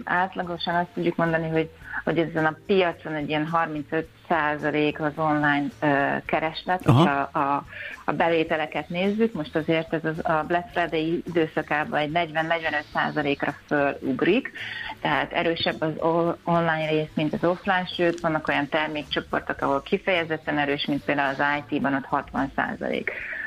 átlagosan 0.04 0.74
azt 0.74 0.90
tudjuk 0.94 1.16
mondani, 1.16 1.48
hogy 1.48 1.70
hogy 2.04 2.18
ezen 2.18 2.46
a 2.46 2.56
piacon 2.66 3.14
egy 3.14 3.28
ilyen 3.28 3.46
35 3.46 4.08
százalék 4.28 5.00
az 5.00 5.12
online 5.16 5.66
kereslet, 6.24 6.86
Aha. 6.86 7.28
a, 7.32 7.38
a, 7.38 7.64
a 8.04 8.12
bevételeket 8.12 8.88
nézzük, 8.88 9.32
most 9.32 9.56
azért 9.56 9.92
ez 9.92 10.04
az, 10.04 10.18
a 10.22 10.44
Black 10.46 10.68
Friday 10.72 11.22
időszakában 11.26 11.98
egy 11.98 12.10
40-45 12.14 12.28
százalékra 12.92 13.54
fölugrik, 13.66 14.50
tehát 15.00 15.32
erősebb 15.32 15.80
az 15.80 15.92
online 16.44 16.88
rész, 16.90 17.10
mint 17.14 17.32
az 17.32 17.44
offline, 17.44 17.86
sőt 17.96 18.20
vannak 18.20 18.48
olyan 18.48 18.68
termékcsoportok, 18.68 19.62
ahol 19.62 19.82
kifejezetten 19.82 20.58
erős, 20.58 20.86
mint 20.86 21.04
például 21.04 21.34
az 21.38 21.44
IT-ban 21.68 21.94
ott 21.94 22.04
60 22.04 22.52
százalék. 22.56 23.10
Um, 23.10 23.39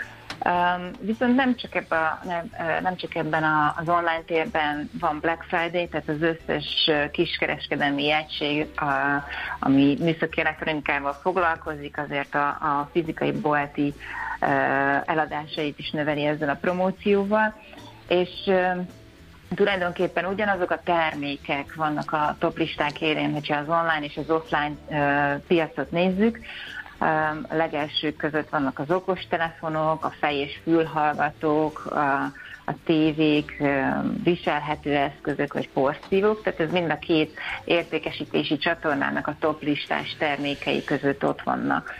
viszont 0.99 1.35
nem 1.35 1.55
csak, 1.55 1.75
ebben, 1.75 2.19
nem, 2.23 2.49
nem 2.81 2.95
csak 2.95 3.15
ebben 3.15 3.43
a, 3.43 3.73
az 3.77 3.89
online 3.89 4.23
térben 4.25 4.89
van 4.99 5.19
Black 5.19 5.43
Friday, 5.43 5.87
tehát 5.87 6.09
az 6.09 6.21
összes 6.21 6.89
kiskereskedelmi 7.11 8.11
egység, 8.11 8.67
a, 8.75 9.23
ami 9.59 9.97
műszaki 9.99 10.39
elektronikával 10.41 11.13
foglalkozik, 11.13 11.97
azért 11.97 12.35
a, 12.35 12.47
a 12.47 12.89
fizikai 12.91 13.31
bolti 13.31 13.93
eladásait 15.05 15.79
is 15.79 15.91
növeli 15.91 16.25
ezzel 16.25 16.49
a 16.49 16.57
promócióval, 16.61 17.53
és 18.07 18.29
tulajdonképpen 19.55 20.25
ugyanazok 20.25 20.71
a 20.71 20.81
termékek 20.83 21.75
vannak 21.75 22.11
a 22.11 22.35
top 22.39 22.57
listák 22.57 23.01
élén, 23.01 23.31
hogyha 23.31 23.57
az 23.57 23.67
online 23.67 24.05
és 24.05 24.17
az 24.17 24.29
offline 24.29 24.75
piacot 25.47 25.91
nézzük, 25.91 26.39
a 27.49 27.55
legelsők 27.55 28.15
között 28.15 28.49
vannak 28.49 28.79
az 28.79 28.91
okostelefonok, 28.91 30.05
a 30.05 30.13
fej- 30.19 30.39
és 30.39 30.59
fülhallgatók, 30.63 31.85
a, 31.85 32.31
a 32.65 32.73
tévék, 32.85 33.63
viselhető 34.23 34.95
eszközök 34.95 35.53
vagy 35.53 35.69
porszívók, 35.69 36.43
tehát 36.43 36.59
ez 36.59 36.71
mind 36.71 36.91
a 36.91 36.99
két 36.99 37.39
értékesítési 37.63 38.57
csatornának 38.57 39.27
a 39.27 39.35
top 39.39 39.61
listás 39.61 40.15
termékei 40.19 40.83
között 40.83 41.25
ott 41.25 41.41
vannak. 41.41 41.91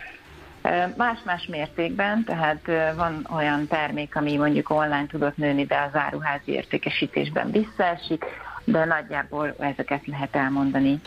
Más-más 0.96 1.46
mértékben, 1.46 2.24
tehát 2.24 2.94
van 2.96 3.26
olyan 3.34 3.66
termék, 3.66 4.16
ami 4.16 4.36
mondjuk 4.36 4.70
online 4.70 5.06
tudott 5.06 5.36
nőni, 5.36 5.64
de 5.64 5.88
az 5.92 6.00
áruházi 6.00 6.52
értékesítésben 6.52 7.50
visszaesik, 7.50 8.24
de 8.64 8.84
nagyjából 8.84 9.54
ezeket 9.58 10.06
lehet 10.06 10.36
elmondani 10.36 11.00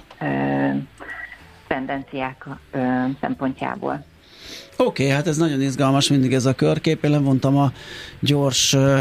tendenciák 1.67 2.45
szempontjából. 3.21 4.03
Oké, 4.79 5.03
okay, 5.03 5.15
hát 5.15 5.27
ez 5.27 5.37
nagyon 5.37 5.61
izgalmas 5.61 6.07
mindig 6.07 6.33
ez 6.33 6.45
a 6.45 6.53
körkép. 6.53 7.03
Én 7.03 7.11
levontam 7.11 7.57
a 7.57 7.71
gyors 8.19 8.73
ö, 8.73 8.99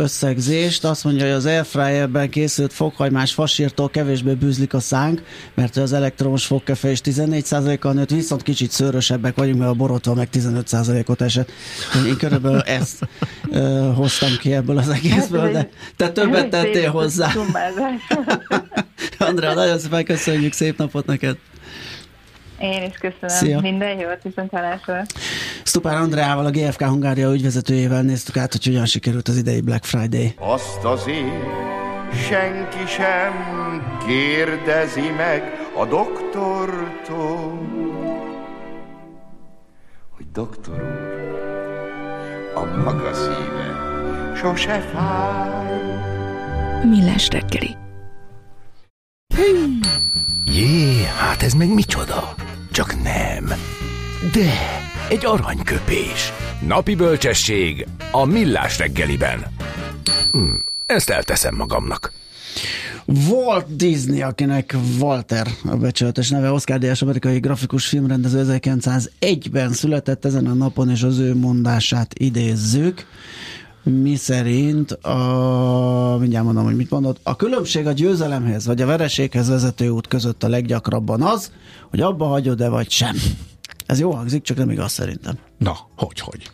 összegzést. 0.00 0.84
Azt 0.84 1.04
mondja, 1.04 1.24
hogy 1.24 1.32
az 1.32 1.46
airfryerben 1.46 2.30
készült 2.30 2.72
fokhagymás 2.72 3.32
fasírtól 3.32 3.90
kevésbé 3.90 4.32
bűzlik 4.32 4.74
a 4.74 4.80
szánk, 4.80 5.22
mert 5.54 5.76
az 5.76 5.92
elektromos 5.92 6.46
fogkefe 6.46 6.90
is 6.90 7.00
14%-kal 7.04 7.92
nőtt, 7.92 8.10
viszont 8.10 8.42
kicsit 8.42 8.70
szőrösebbek 8.70 9.36
vagyunk, 9.36 9.58
mert 9.58 9.70
a 9.70 9.74
borotva 9.74 10.14
meg 10.14 10.28
15%-ot 10.32 11.20
esett. 11.20 11.50
Én 12.06 12.16
körülbelül 12.16 12.60
ezt 12.60 13.08
ö, 13.50 13.92
hoztam 13.94 14.36
ki 14.40 14.52
ebből 14.52 14.78
az 14.78 14.88
egészből, 14.88 15.52
de 15.52 15.68
te 15.96 16.10
többet 16.10 16.48
tettél 16.48 16.90
hozzá. 16.90 17.32
Andrea, 19.18 19.54
nagyon 19.54 19.78
szépen 19.78 20.04
köszönjük, 20.04 20.52
szép 20.52 20.78
napot 20.78 21.06
neked! 21.06 21.36
Én 22.60 22.82
is 22.82 22.96
köszönöm. 22.96 23.28
Szia. 23.28 23.60
Minden 23.60 23.98
jót, 23.98 24.22
viszont 24.22 24.50
hallásra. 24.50 25.02
Stupár 25.64 25.96
Andreával, 25.96 26.46
a 26.46 26.50
GFK 26.50 26.82
Hungária 26.82 27.32
ügyvezetőjével 27.32 28.02
néztük 28.02 28.36
át, 28.36 28.52
hogy 28.52 28.64
hogyan 28.64 28.86
sikerült 28.86 29.28
az 29.28 29.36
idei 29.36 29.60
Black 29.60 29.84
Friday. 29.84 30.34
Azt 30.38 30.84
azért 30.84 31.78
senki 32.28 32.86
sem 32.86 33.32
kérdezi 34.06 35.10
meg 35.16 35.42
a 35.76 35.86
doktortól, 35.86 37.58
hogy 40.16 40.26
doktor 40.32 40.74
úr, 40.74 41.42
a 42.54 42.64
maga 42.84 43.14
szíve 43.14 43.88
sose 44.36 44.80
fáj. 44.80 45.78
Millás 46.84 47.28
reggeli. 47.28 47.76
Jé, 50.44 51.04
hát 51.18 51.42
ez 51.42 51.52
meg 51.52 51.74
micsoda? 51.74 52.34
Csak 52.72 53.02
nem. 53.02 53.44
De, 54.32 54.52
egy 55.08 55.24
aranyköpés. 55.24 56.32
Napi 56.66 56.94
bölcsesség 56.94 57.86
a 58.10 58.24
millás 58.24 58.78
reggeliben. 58.78 59.46
Hm, 60.32 60.54
ezt 60.86 61.10
elteszem 61.10 61.54
magamnak. 61.54 62.12
Walt 63.28 63.76
Disney, 63.76 64.22
akinek 64.22 64.76
Walter 64.98 65.46
a 65.64 65.76
becsületes 65.76 66.30
neve, 66.30 66.50
Oscar 66.50 66.78
Díjas 66.78 67.02
amerikai 67.02 67.38
grafikus 67.38 67.86
filmrendező 67.86 68.58
1901-ben 68.62 69.72
született 69.72 70.24
ezen 70.24 70.46
a 70.46 70.54
napon, 70.54 70.90
és 70.90 71.02
az 71.02 71.18
ő 71.18 71.34
mondását 71.34 72.14
idézzük 72.18 73.06
mi 73.82 74.16
szerint 74.16 74.92
a, 74.92 76.16
mindjárt 76.20 76.44
mondom, 76.44 76.64
hogy 76.64 76.76
mit 76.76 76.90
mondott, 76.90 77.20
a 77.22 77.36
különbség 77.36 77.86
a 77.86 77.92
győzelemhez 77.92 78.66
vagy 78.66 78.82
a 78.82 78.86
vereséghez 78.86 79.48
vezető 79.48 79.88
út 79.88 80.06
között 80.06 80.42
a 80.42 80.48
leggyakrabban 80.48 81.22
az, 81.22 81.52
hogy 81.90 82.00
abba 82.00 82.26
hagyod-e 82.26 82.68
vagy 82.68 82.90
sem. 82.90 83.16
Ez 83.86 84.00
jó 84.00 84.10
hangzik, 84.10 84.42
csak 84.42 84.56
nem 84.56 84.70
igaz 84.70 84.92
szerintem. 84.92 85.38
Na, 85.58 85.76
hogy, 85.96 86.20
hogy? 86.20 86.50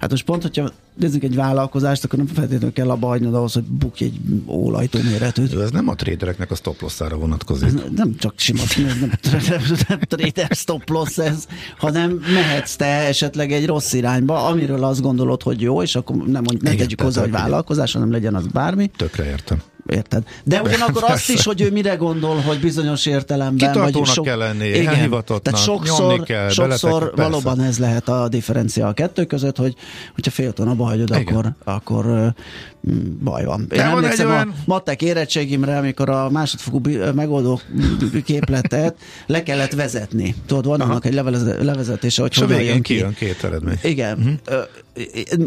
Hát 0.00 0.10
most 0.10 0.24
pont, 0.24 0.42
hogyha 0.42 0.70
nézzük 0.94 1.22
egy 1.22 1.34
vállalkozást, 1.34 2.04
akkor 2.04 2.18
nem 2.18 2.26
feltétlenül 2.26 2.72
kell 2.72 2.90
abba 2.90 3.06
hagynod 3.06 3.34
ahhoz, 3.34 3.52
hogy 3.52 3.62
bukj 3.62 4.04
egy 4.04 4.20
ólajtó 4.46 4.98
méretűt. 5.10 5.54
Ez 5.60 5.70
nem 5.70 5.88
a 5.88 5.94
tradereknek 5.94 6.50
a 6.50 6.54
stop 6.54 6.80
loss-ára 6.80 7.16
vonatkozik. 7.16 7.68
Ez 7.68 7.74
nem 7.96 8.16
csak 8.16 8.32
sima, 8.36 8.62
ez 8.62 8.76
nem, 9.00 9.40
nem, 9.48 9.60
nem 9.88 9.98
trader 9.98 10.50
stop 10.50 10.88
loss 10.88 11.18
ez, 11.18 11.46
hanem 11.78 12.20
mehetsz 12.34 12.76
te 12.76 12.86
esetleg 12.86 13.52
egy 13.52 13.66
rossz 13.66 13.92
irányba, 13.92 14.46
amiről 14.46 14.84
azt 14.84 15.00
gondolod, 15.00 15.42
hogy 15.42 15.60
jó, 15.60 15.82
és 15.82 15.96
akkor 15.96 16.16
nem, 16.16 16.42
mondj, 16.42 16.58
ne 16.60 16.74
tegyük 16.74 17.00
hozzá, 17.00 17.20
hogy 17.20 17.30
vállalkozás, 17.30 17.92
hanem 17.92 18.10
legyen 18.10 18.34
az 18.34 18.46
bármi. 18.46 18.90
Tökre 18.96 19.26
értem 19.26 19.62
érted? 19.88 20.22
De 20.44 20.62
ugyanakkor 20.62 21.04
azt 21.10 21.30
is, 21.30 21.44
hogy 21.44 21.60
ő 21.60 21.70
mire 21.70 21.94
gondol, 21.94 22.36
hogy 22.36 22.60
bizonyos 22.60 23.06
értelemben... 23.06 23.72
Kitartónak 23.72 24.14
vagy 24.14 24.24
kell 24.24 24.38
lenni, 24.38 24.68
igen, 24.68 25.10
tehát 25.10 25.56
sokszor, 25.56 26.22
kell, 26.22 26.48
sokszor 26.48 27.12
valóban 27.16 27.60
ez 27.60 27.78
lehet 27.78 28.08
a 28.08 28.28
differencia 28.28 28.86
a 28.88 28.92
kettő 28.92 29.24
között, 29.24 29.56
hogy 29.56 29.74
hogyha 30.14 30.30
fél 30.30 30.52
abba 30.56 30.84
hagyod, 30.84 31.10
igen. 31.10 31.22
akkor, 31.22 31.52
akkor 31.64 32.34
baj 33.22 33.44
van. 33.44 33.66
Én 33.70 33.78
van 33.78 33.90
emlékszem 33.90 34.28
olyan... 34.28 34.48
a 34.48 34.54
matek 34.64 35.02
érettségimre, 35.02 35.76
amikor 35.76 36.08
a 36.08 36.30
másodfokú 36.30 36.80
megoldó 37.14 37.60
képletet 38.24 38.96
le 39.26 39.42
kellett 39.42 39.72
vezetni. 39.72 40.34
Tudod, 40.46 40.66
van 40.66 40.80
annak 40.80 41.04
egy 41.04 41.14
levezetése, 41.60 42.22
hogy 42.22 42.34
hogyan 42.34 42.62
jön 42.62 42.82
ki. 42.82 42.94
kijön 42.94 43.14
két 43.14 43.44
eredmény. 43.44 43.78
Igen. 43.82 44.18
Uh-huh. 44.18 44.64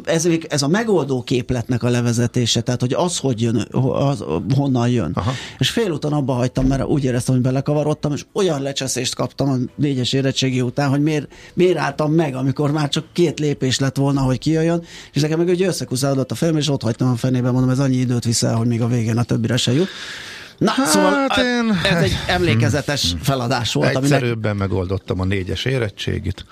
Ez, 0.05 0.27
ez 0.47 0.61
a 0.61 0.67
megoldó 0.67 1.21
képletnek 1.21 1.83
a 1.83 1.89
levezetése, 1.89 2.61
tehát 2.61 2.79
hogy 2.79 2.93
az 2.93 3.17
hogy 3.17 3.41
jön, 3.41 3.67
az, 3.91 4.23
honnan 4.55 4.89
jön. 4.89 5.11
Aha. 5.13 5.31
És 5.57 5.69
félúton 5.69 6.13
abba 6.13 6.33
hagytam, 6.33 6.65
mert 6.65 6.85
úgy 6.85 7.03
éreztem, 7.03 7.33
hogy 7.33 7.43
belekavarodtam, 7.43 8.11
és 8.13 8.25
olyan 8.33 8.61
lecseszést 8.61 9.15
kaptam 9.15 9.49
a 9.49 9.55
négyes 9.75 10.13
érettségi 10.13 10.61
után, 10.61 10.89
hogy 10.89 11.01
miért, 11.01 11.27
miért 11.53 11.77
álltam 11.77 12.11
meg, 12.11 12.35
amikor 12.35 12.71
már 12.71 12.89
csak 12.89 13.05
két 13.13 13.39
lépés 13.39 13.79
lett 13.79 13.97
volna, 13.97 14.21
hogy 14.21 14.37
kijöjjön, 14.37 14.83
és 15.13 15.21
nekem 15.21 15.37
meg 15.37 15.47
ugye 15.47 15.67
összekuszálódott 15.67 16.31
a 16.31 16.35
film, 16.35 16.57
és 16.57 16.69
ott 16.69 16.81
hagytam 16.81 17.09
a 17.09 17.15
fenébe, 17.29 17.51
mondom, 17.51 17.69
ez 17.69 17.79
annyi 17.79 17.95
időt 17.95 18.23
viszel, 18.23 18.55
hogy 18.55 18.67
még 18.67 18.81
a 18.81 18.87
végén 18.87 19.17
a 19.17 19.23
többire 19.23 19.57
se 19.57 19.73
jut. 19.73 19.89
Na, 20.57 20.71
hát 20.71 20.87
szóval 20.87 21.25
én... 21.37 21.79
ez 21.83 22.03
egy 22.03 22.17
emlékezetes 22.27 23.15
feladás 23.21 23.73
volt. 23.73 23.95
Egyszerűbben 23.95 24.51
aminek... 24.51 24.69
megoldottam 24.69 25.19
a 25.19 25.25
négyes 25.25 25.65
érettségit. 25.65 26.45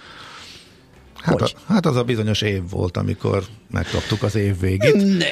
Hát, 1.15 1.41
a, 1.41 1.49
hát 1.67 1.85
az 1.85 1.95
a 1.95 2.03
bizonyos 2.03 2.41
év 2.41 2.69
volt, 2.69 2.97
amikor 2.97 3.43
megkaptuk 3.71 4.23
az 4.23 4.35
év 4.35 4.59
végét. 4.59 5.17
Ne. 5.17 5.25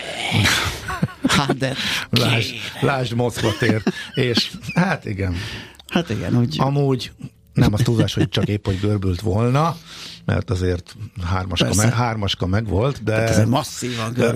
Hát 1.28 1.58
de 1.58 1.76
lásd, 2.22 2.56
lásd 2.82 3.14
Moszkva 3.14 3.54
tér. 3.60 3.84
És 4.14 4.52
hát 4.74 5.06
igen. 5.06 5.36
Hát 5.88 6.10
igen, 6.10 6.38
úgy. 6.38 6.56
Amúgy 6.60 7.12
nem 7.54 7.74
az 7.74 7.82
túlzás, 7.84 8.14
hogy 8.14 8.30
csak 8.30 8.48
épp, 8.48 8.66
hogy 8.66 8.80
görbült 8.80 9.22
volna, 9.22 9.78
mert 10.26 10.50
azért 10.50 10.96
hármaska, 11.24 11.74
meg, 11.76 11.94
hármaska 11.94 12.46
meg 12.46 12.68
volt, 12.68 13.04
de... 13.04 13.12
Tehát 13.12 13.30
ez 13.30 13.48
masszívan 13.48 14.14
de, 14.14 14.34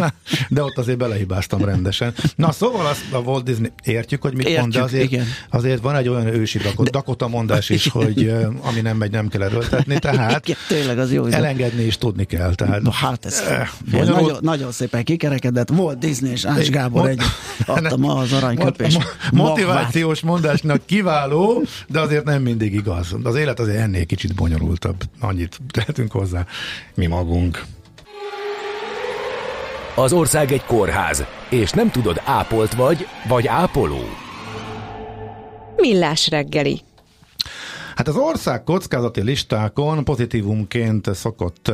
de 0.48 0.62
ott 0.62 0.78
azért 0.78 0.98
belehibáztam 0.98 1.64
rendesen. 1.64 2.14
Na 2.36 2.52
szóval 2.52 2.86
azt 2.86 3.12
a 3.12 3.18
Walt 3.18 3.44
Disney 3.44 3.72
értjük, 3.84 4.22
hogy 4.22 4.34
mit 4.34 4.46
értjük, 4.46 4.60
mond, 4.60 4.72
de 4.72 4.82
azért, 4.82 5.04
igen. 5.04 5.26
azért 5.50 5.82
van 5.82 5.96
egy 5.96 6.08
olyan 6.08 6.26
ősi 6.26 6.58
Dakota, 6.58 6.90
Dakota 6.90 7.28
mondás 7.28 7.68
is, 7.68 7.88
hogy 7.98 8.34
ami 8.60 8.80
nem 8.80 8.96
megy, 8.96 9.10
nem 9.10 9.28
kell 9.28 9.42
erőltetni, 9.42 9.98
tehát 9.98 10.48
igen, 10.48 10.60
tényleg 10.68 10.98
az 10.98 11.12
jó 11.12 11.26
elengedni 11.26 11.82
is 11.82 11.98
tudni 11.98 12.24
kell. 12.24 12.54
Tehát, 12.54 12.82
no, 12.82 12.90
hát 12.90 13.24
ez 13.26 13.40
eh, 13.40 13.68
nagyon, 13.90 14.38
nagyon 14.40 14.72
szépen 14.72 15.04
kikerekedett. 15.04 15.70
Walt 15.70 15.98
Disney 15.98 16.30
és 16.30 16.44
Ács 16.44 16.68
Gábor 16.68 17.08
egy 17.08 17.20
adta 17.66 17.96
ma 17.96 18.14
az 18.14 18.32
aranyköpés. 18.32 18.98
Motivációs 19.32 20.20
mondásnak 20.20 20.86
kiváló, 20.86 21.62
de 21.88 22.00
azért 22.00 22.24
nem 22.24 22.42
mindig 22.42 22.74
igaz. 22.74 23.16
Az 23.22 23.34
élet 23.34 23.60
azért 23.60 23.78
ennél 23.78 24.06
kicsit 24.06 24.34
bonyolultabb 24.34 25.02
annyit 25.32 25.58
tehetünk 25.70 26.12
hozzá 26.12 26.46
mi 26.94 27.06
magunk. 27.06 27.64
Az 29.94 30.12
ország 30.12 30.52
egy 30.52 30.64
kórház, 30.64 31.24
és 31.50 31.70
nem 31.70 31.90
tudod, 31.90 32.20
ápolt 32.24 32.74
vagy, 32.74 33.06
vagy 33.28 33.46
ápoló. 33.46 34.00
Millás 35.76 36.28
reggeli. 36.28 36.80
Hát 37.94 38.08
az 38.08 38.16
ország 38.16 38.64
kockázati 38.64 39.22
listákon 39.22 40.04
pozitívumként 40.04 41.14
szokott 41.14 41.72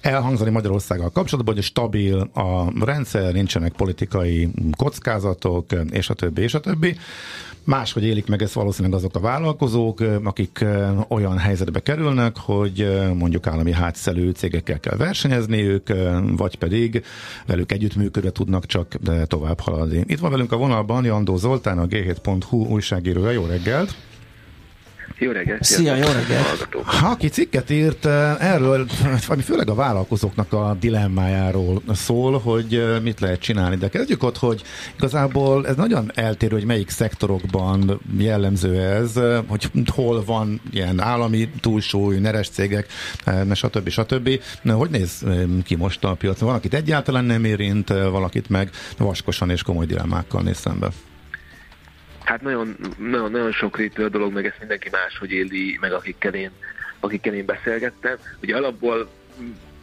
elhangzani 0.00 0.50
Magyarországgal 0.50 1.10
kapcsolatban, 1.10 1.54
hogy 1.54 1.64
stabil 1.64 2.30
a 2.34 2.84
rendszer, 2.84 3.32
nincsenek 3.32 3.72
politikai 3.72 4.48
kockázatok, 4.76 5.66
és 5.90 6.10
a 6.10 6.14
többi, 6.14 6.42
és 6.42 6.54
a 6.54 6.60
többi. 6.60 6.96
Máshogy 7.68 8.04
élik 8.04 8.26
meg 8.26 8.42
ezt 8.42 8.52
valószínűleg 8.52 8.96
azok 8.96 9.16
a 9.16 9.20
vállalkozók, 9.20 10.00
akik 10.24 10.64
olyan 11.08 11.38
helyzetbe 11.38 11.80
kerülnek, 11.80 12.36
hogy 12.36 12.88
mondjuk 13.14 13.46
állami 13.46 13.72
hátszelő 13.72 14.30
cégekkel 14.30 14.80
kell 14.80 14.96
versenyezniük, 14.96 15.92
vagy 16.36 16.56
pedig 16.56 17.04
velük 17.46 17.72
együttműködve 17.72 18.30
tudnak 18.30 18.66
csak 18.66 18.96
tovább 19.26 19.60
haladni. 19.60 20.04
Itt 20.06 20.18
van 20.18 20.30
velünk 20.30 20.52
a 20.52 20.56
vonalban 20.56 21.04
Jandó 21.04 21.36
Zoltán, 21.36 21.78
a 21.78 21.86
g7.hu 21.86 22.68
újságírója. 22.68 23.30
Jó 23.30 23.44
reggelt! 23.44 23.96
Jó 25.20 25.30
reggelt! 25.30 25.64
Szia, 25.64 25.94
jó 25.94 26.06
reggelt! 26.06 26.68
Ha, 26.84 27.08
aki 27.08 27.28
cikket 27.28 27.70
írt 27.70 28.06
erről, 28.38 28.86
ami 29.28 29.42
főleg 29.42 29.68
a 29.68 29.74
vállalkozókok 29.74 30.52
a 30.52 30.76
dilemmájáról 30.80 31.82
szól, 31.92 32.38
hogy 32.38 32.98
mit 33.02 33.20
lehet 33.20 33.40
csinálni. 33.40 33.76
De 33.76 33.88
kezdjük 33.88 34.22
ott, 34.22 34.36
hogy 34.36 34.62
igazából 34.96 35.66
ez 35.66 35.76
nagyon 35.76 36.10
eltérő, 36.14 36.54
hogy 36.54 36.64
melyik 36.64 36.90
szektorokban 36.90 38.00
jellemző 38.18 38.80
ez, 38.80 39.12
hogy 39.46 39.70
hol 39.94 40.24
van 40.24 40.60
ilyen 40.70 41.00
állami 41.00 41.50
túlsúly, 41.60 42.18
neres 42.18 42.48
cégek, 42.48 42.86
stb. 43.52 43.88
stb. 43.88 44.40
Hogy 44.64 44.90
néz 44.90 45.24
ki 45.64 45.74
most 45.74 46.04
a 46.04 46.14
piac? 46.14 46.38
Van, 46.38 46.54
akit 46.54 46.74
egyáltalán 46.74 47.24
nem 47.24 47.44
érint, 47.44 47.88
valakit 47.88 48.48
meg 48.48 48.70
vaskosan 48.98 49.50
és 49.50 49.62
komoly 49.62 49.86
dilemmákkal 49.86 50.42
néz 50.42 50.58
szembe. 50.58 50.88
Hát 52.28 52.42
nagyon, 52.42 52.76
nagyon, 52.98 53.30
nagyon 53.30 53.52
rétű 53.72 54.02
a 54.02 54.08
dolog, 54.08 54.32
meg 54.32 54.46
ezt 54.46 54.58
mindenki 54.58 54.88
máshogy 54.92 55.32
éli, 55.32 55.78
meg 55.80 55.92
akikkel 55.92 56.34
én, 56.34 56.50
akikkel 57.00 57.34
én 57.34 57.44
beszélgettem. 57.44 58.16
Ugye 58.42 58.56
alapból 58.56 59.08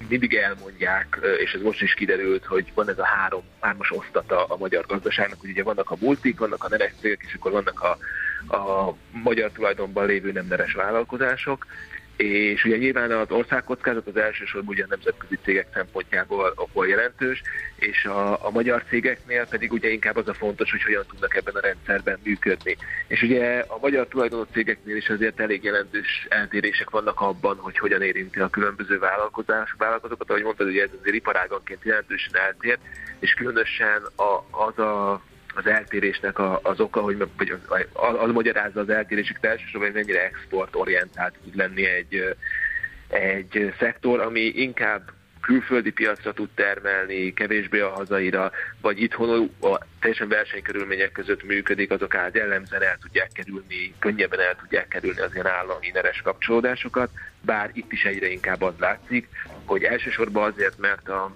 mindig 0.08 0.34
elmondják, 0.34 1.20
és 1.38 1.54
ez 1.54 1.62
most 1.62 1.82
is 1.82 1.94
kiderült, 1.94 2.46
hogy 2.46 2.72
van 2.74 2.90
ez 2.90 3.00
a 3.00 3.06
három, 3.06 3.44
hármas 3.60 3.92
osztata 3.92 4.46
a 4.46 4.58
magyar 4.58 4.86
gazdaságnak, 4.86 5.40
hogy 5.40 5.50
ugye 5.50 5.64
vannak 5.64 5.92
a 5.92 5.96
multik, 6.00 6.40
vannak 6.40 6.64
a 6.64 6.70
neves 6.70 6.92
cégek, 7.02 7.24
és 7.28 7.34
akkor 7.34 7.52
vannak 7.52 7.82
a, 7.82 7.98
a 8.56 8.96
magyar 9.12 9.52
tulajdonban 9.52 10.06
lévő 10.06 10.32
nem 10.32 10.48
neres 10.48 10.74
vállalkozások, 10.74 11.66
és 12.18 12.64
ugye 12.64 12.78
nyilván 12.78 13.12
az 13.12 13.32
országkockázat 13.32 14.08
az 14.08 14.18
elsősorban 14.18 14.74
ugye 14.74 14.84
a 14.84 14.88
nemzetközi 14.90 15.38
cégek 15.44 15.68
szempontjából 15.74 16.54
akkor 16.56 16.88
jelentős, 16.88 17.42
és 17.76 18.06
a, 18.06 18.46
a 18.46 18.50
magyar 18.50 18.84
cégeknél 18.90 19.48
pedig 19.48 19.72
ugye 19.72 19.90
inkább 19.90 20.16
az 20.16 20.28
a 20.28 20.34
fontos, 20.34 20.72
hogy 20.72 20.84
hogyan 20.84 21.06
tudnak 21.10 21.36
ebben 21.36 21.56
a 21.56 21.60
rendszerben 21.60 22.20
működni. 22.24 22.78
És 23.08 23.22
ugye 23.22 23.64
a 23.68 23.78
magyar 23.82 24.08
tulajdonú 24.08 24.46
cégeknél 24.52 24.96
is 24.96 25.10
azért 25.10 25.40
elég 25.40 25.64
jelentős 25.64 26.26
eltérések 26.30 26.90
vannak 26.90 27.22
abban, 27.22 27.58
hogy 27.58 27.78
hogyan 27.78 28.02
érinti 28.02 28.40
a 28.40 28.50
különböző 28.50 29.00
vállalkozás, 29.00 29.76
vállalkozókat, 29.78 30.30
ahogy 30.30 30.44
mondtad, 30.44 30.68
ugye 30.68 30.84
ez 30.84 30.90
azért 31.00 31.16
iparáganként 31.16 31.84
jelentősen 31.84 32.36
eltér, 32.36 32.78
és 33.20 33.34
különösen 33.34 34.02
a, 34.16 34.64
az 34.66 34.80
a 34.80 35.22
az 35.56 35.66
eltérésnek 35.66 36.40
a, 36.40 36.60
az 36.64 36.80
oka, 36.80 37.02
hogy 37.02 37.18
vagy 37.38 37.50
az, 37.50 38.16
az 38.18 38.32
magyarázza 38.32 38.80
az 38.80 38.90
eltérések 38.90 39.38
elsősorban, 39.42 39.92
hogy 39.92 40.04
mennyire 40.04 40.26
exportorientált 40.26 41.36
tud 41.44 41.56
lenni 41.56 41.86
egy, 41.86 42.36
egy 43.08 43.74
szektor, 43.80 44.20
ami 44.20 44.42
inkább 44.42 45.12
külföldi 45.46 45.92
piacra 45.92 46.34
tud 46.34 46.50
termelni, 46.56 47.34
kevésbé 47.34 47.80
a 47.80 47.90
hazaira, 47.90 48.52
vagy 48.82 49.02
itthon 49.02 49.52
a 49.62 49.80
teljesen 50.00 50.28
versenykörülmények 50.28 51.12
között 51.12 51.44
működik, 51.44 51.92
azok 51.92 52.16
át 52.16 52.36
jellemzően 52.36 52.84
el 52.84 52.98
tudják 53.02 53.30
kerülni, 53.34 53.94
könnyebben 54.00 54.40
el 54.40 54.56
tudják 54.56 54.88
kerülni 54.88 55.20
az 55.20 55.34
ilyen 55.34 55.48
állami 55.48 55.90
neres 55.94 56.22
kapcsolódásokat, 56.22 57.10
bár 57.42 57.70
itt 57.74 57.92
is 57.92 58.04
egyre 58.04 58.28
inkább 58.28 58.62
az 58.62 58.74
látszik, 58.80 59.28
hogy 59.66 59.84
elsősorban 59.84 60.52
azért, 60.52 60.78
mert 60.78 61.10
a 61.10 61.36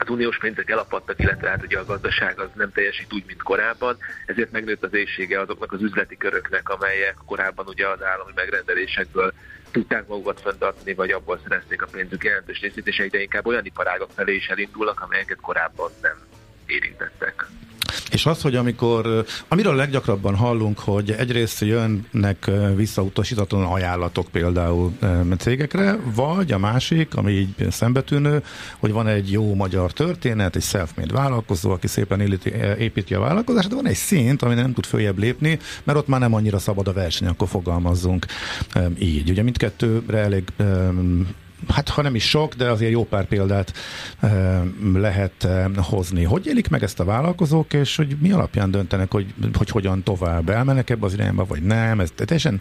az 0.00 0.08
uniós 0.08 0.38
pénzek 0.38 0.70
elapadtak, 0.70 1.18
illetve 1.18 1.48
hát 1.48 1.62
ugye 1.62 1.78
a 1.78 1.84
gazdaság 1.84 2.40
az 2.40 2.48
nem 2.54 2.72
teljesít 2.72 3.12
úgy, 3.12 3.24
mint 3.26 3.42
korábban, 3.42 3.96
ezért 4.26 4.50
megnőtt 4.50 4.84
az 4.84 4.94
éjsége 4.94 5.40
azoknak 5.40 5.72
az 5.72 5.82
üzleti 5.82 6.16
köröknek, 6.16 6.68
amelyek 6.68 7.16
korábban 7.26 7.66
ugye 7.66 7.88
az 7.88 8.02
állami 8.02 8.32
megrendelésekből 8.34 9.32
tudták 9.70 10.06
magukat 10.06 10.40
fenntartani, 10.40 10.94
vagy 10.94 11.10
abból 11.10 11.40
szerezték 11.42 11.82
a 11.82 11.86
pénzük 11.92 12.24
jelentős 12.24 12.60
részét, 12.60 12.86
és 12.86 12.98
egyre 12.98 13.20
inkább 13.20 13.46
olyan 13.46 13.64
iparágok 13.64 14.10
felé 14.14 14.34
is 14.34 14.48
elindulnak, 14.48 15.00
amelyeket 15.00 15.40
korábban 15.40 15.90
nem 16.02 16.28
érintettek. 16.70 17.48
És 18.10 18.26
az, 18.26 18.42
hogy 18.42 18.56
amikor, 18.56 19.24
amiről 19.48 19.74
leggyakrabban 19.74 20.34
hallunk, 20.36 20.78
hogy 20.78 21.10
egyrészt 21.10 21.60
jönnek 21.60 22.50
visszautasítatlan 22.74 23.64
ajánlatok 23.64 24.28
például 24.28 24.92
cégekre, 25.38 25.98
vagy 26.14 26.52
a 26.52 26.58
másik, 26.58 27.14
ami 27.14 27.32
így 27.32 27.70
szembetűnő, 27.70 28.42
hogy 28.78 28.92
van 28.92 29.06
egy 29.06 29.32
jó 29.32 29.54
magyar 29.54 29.92
történet, 29.92 30.56
egy 30.56 30.62
self-made 30.62 31.12
vállalkozó, 31.12 31.70
aki 31.70 31.86
szépen 31.86 32.38
építi 32.78 33.14
a 33.14 33.20
vállalkozást, 33.20 33.68
de 33.68 33.74
van 33.74 33.86
egy 33.86 33.96
szint, 33.96 34.42
ami 34.42 34.54
nem 34.54 34.72
tud 34.72 34.86
följebb 34.86 35.18
lépni, 35.18 35.58
mert 35.84 35.98
ott 35.98 36.08
már 36.08 36.20
nem 36.20 36.34
annyira 36.34 36.58
szabad 36.58 36.88
a 36.88 36.92
verseny, 36.92 37.28
akkor 37.28 37.48
fogalmazzunk 37.48 38.26
így. 38.98 39.30
Ugye 39.30 39.42
mindkettőre 39.42 40.18
elég 40.18 40.44
hát 41.68 41.88
ha 41.88 42.02
nem 42.02 42.14
is 42.14 42.28
sok, 42.28 42.54
de 42.54 42.70
azért 42.70 42.90
jó 42.90 43.04
pár 43.04 43.24
példát 43.24 43.72
e, 44.20 44.62
lehet 44.94 45.44
e, 45.44 45.68
hozni. 45.76 46.24
Hogy 46.24 46.46
élik 46.46 46.68
meg 46.68 46.82
ezt 46.82 47.00
a 47.00 47.04
vállalkozók, 47.04 47.72
és 47.72 47.96
hogy 47.96 48.16
mi 48.20 48.32
alapján 48.32 48.70
döntenek, 48.70 49.10
hogy, 49.10 49.26
hogy 49.52 49.68
hogyan 49.70 50.02
tovább 50.02 50.48
elmennek 50.48 50.90
ebbe 50.90 51.06
az 51.06 51.12
irányba, 51.12 51.44
vagy 51.44 51.62
nem? 51.62 52.00
Ez 52.00 52.10
teljesen 52.16 52.60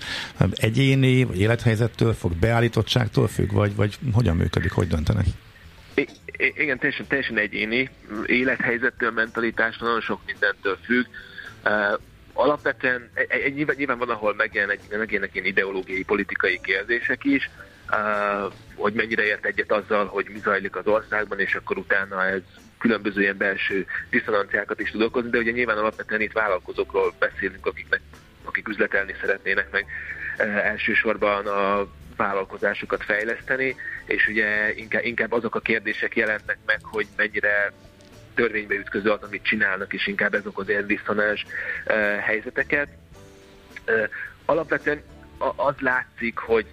egyéni, 0.53 1.23
vagy 1.23 1.39
élethelyzettől 1.39 2.13
fog, 2.13 2.35
beállítottságtól 2.35 3.27
függ, 3.27 3.51
vagy, 3.51 3.75
vagy 3.75 3.97
hogyan 4.13 4.35
működik, 4.35 4.71
hogy 4.71 4.87
döntenek? 4.87 5.25
I- 5.95 6.07
igen, 6.37 6.79
teljesen, 6.79 7.07
teljesen 7.07 7.37
egyéni. 7.37 7.89
Élethelyzettől, 8.25 9.11
mentalitástól, 9.11 9.87
nagyon 9.87 10.01
sok 10.01 10.19
mindentől 10.25 10.77
függ. 10.83 11.05
Uh, 11.65 11.99
alapvetően 12.33 13.09
egy, 13.13 13.27
egy, 13.29 13.53
nyilván, 13.53 13.75
nyilván 13.77 13.97
van, 13.97 14.09
ahol 14.09 14.33
megjelennek, 14.35 14.79
megjelennek 14.97 15.35
ilyen 15.35 15.45
ideológiai, 15.45 16.03
politikai 16.03 16.59
kérdések 16.63 17.23
is, 17.23 17.49
hogy 18.75 18.93
mennyire 18.93 19.23
ért 19.23 19.45
egyet 19.45 19.71
azzal, 19.71 20.05
hogy 20.05 20.25
mi 20.33 20.39
zajlik 20.39 20.75
az 20.75 20.87
országban, 20.87 21.39
és 21.39 21.55
akkor 21.55 21.77
utána 21.77 22.25
ez 22.25 22.41
különböző 22.77 23.21
ilyen 23.21 23.37
belső 23.37 23.85
diszonanciákat 24.09 24.79
is 24.79 24.91
tud 24.91 25.01
okozni, 25.01 25.29
de 25.29 25.37
ugye 25.37 25.51
nyilván 25.51 25.77
alapvetően 25.77 26.21
itt 26.21 26.31
vállalkozókról 26.31 27.13
beszélünk, 27.19 27.65
akiknek, 27.65 28.01
akik 28.43 28.67
üzletelni 28.67 29.15
szeretnének 29.21 29.71
meg 29.71 29.85
elsősorban 30.63 31.47
a 31.47 31.87
vállalkozásukat 32.15 33.03
fejleszteni, 33.03 33.75
és 34.05 34.27
ugye 34.27 34.73
inkább, 34.75 35.05
inkább 35.05 35.31
azok 35.31 35.55
a 35.55 35.59
kérdések 35.59 36.15
jelentnek 36.15 36.57
meg, 36.65 36.79
hogy 36.81 37.07
mennyire 37.17 37.71
törvénybe 38.35 38.75
ütköző 38.75 39.09
az, 39.09 39.23
amit 39.23 39.43
csinálnak, 39.43 39.93
és 39.93 40.07
inkább 40.07 40.33
ez 40.33 40.45
okoz 40.45 40.69
ilyen 40.69 40.87
diszonás 40.87 41.45
helyzeteket. 42.21 42.87
Alapvetően 44.45 45.01
az 45.55 45.75
látszik, 45.79 46.37
hogy 46.37 46.65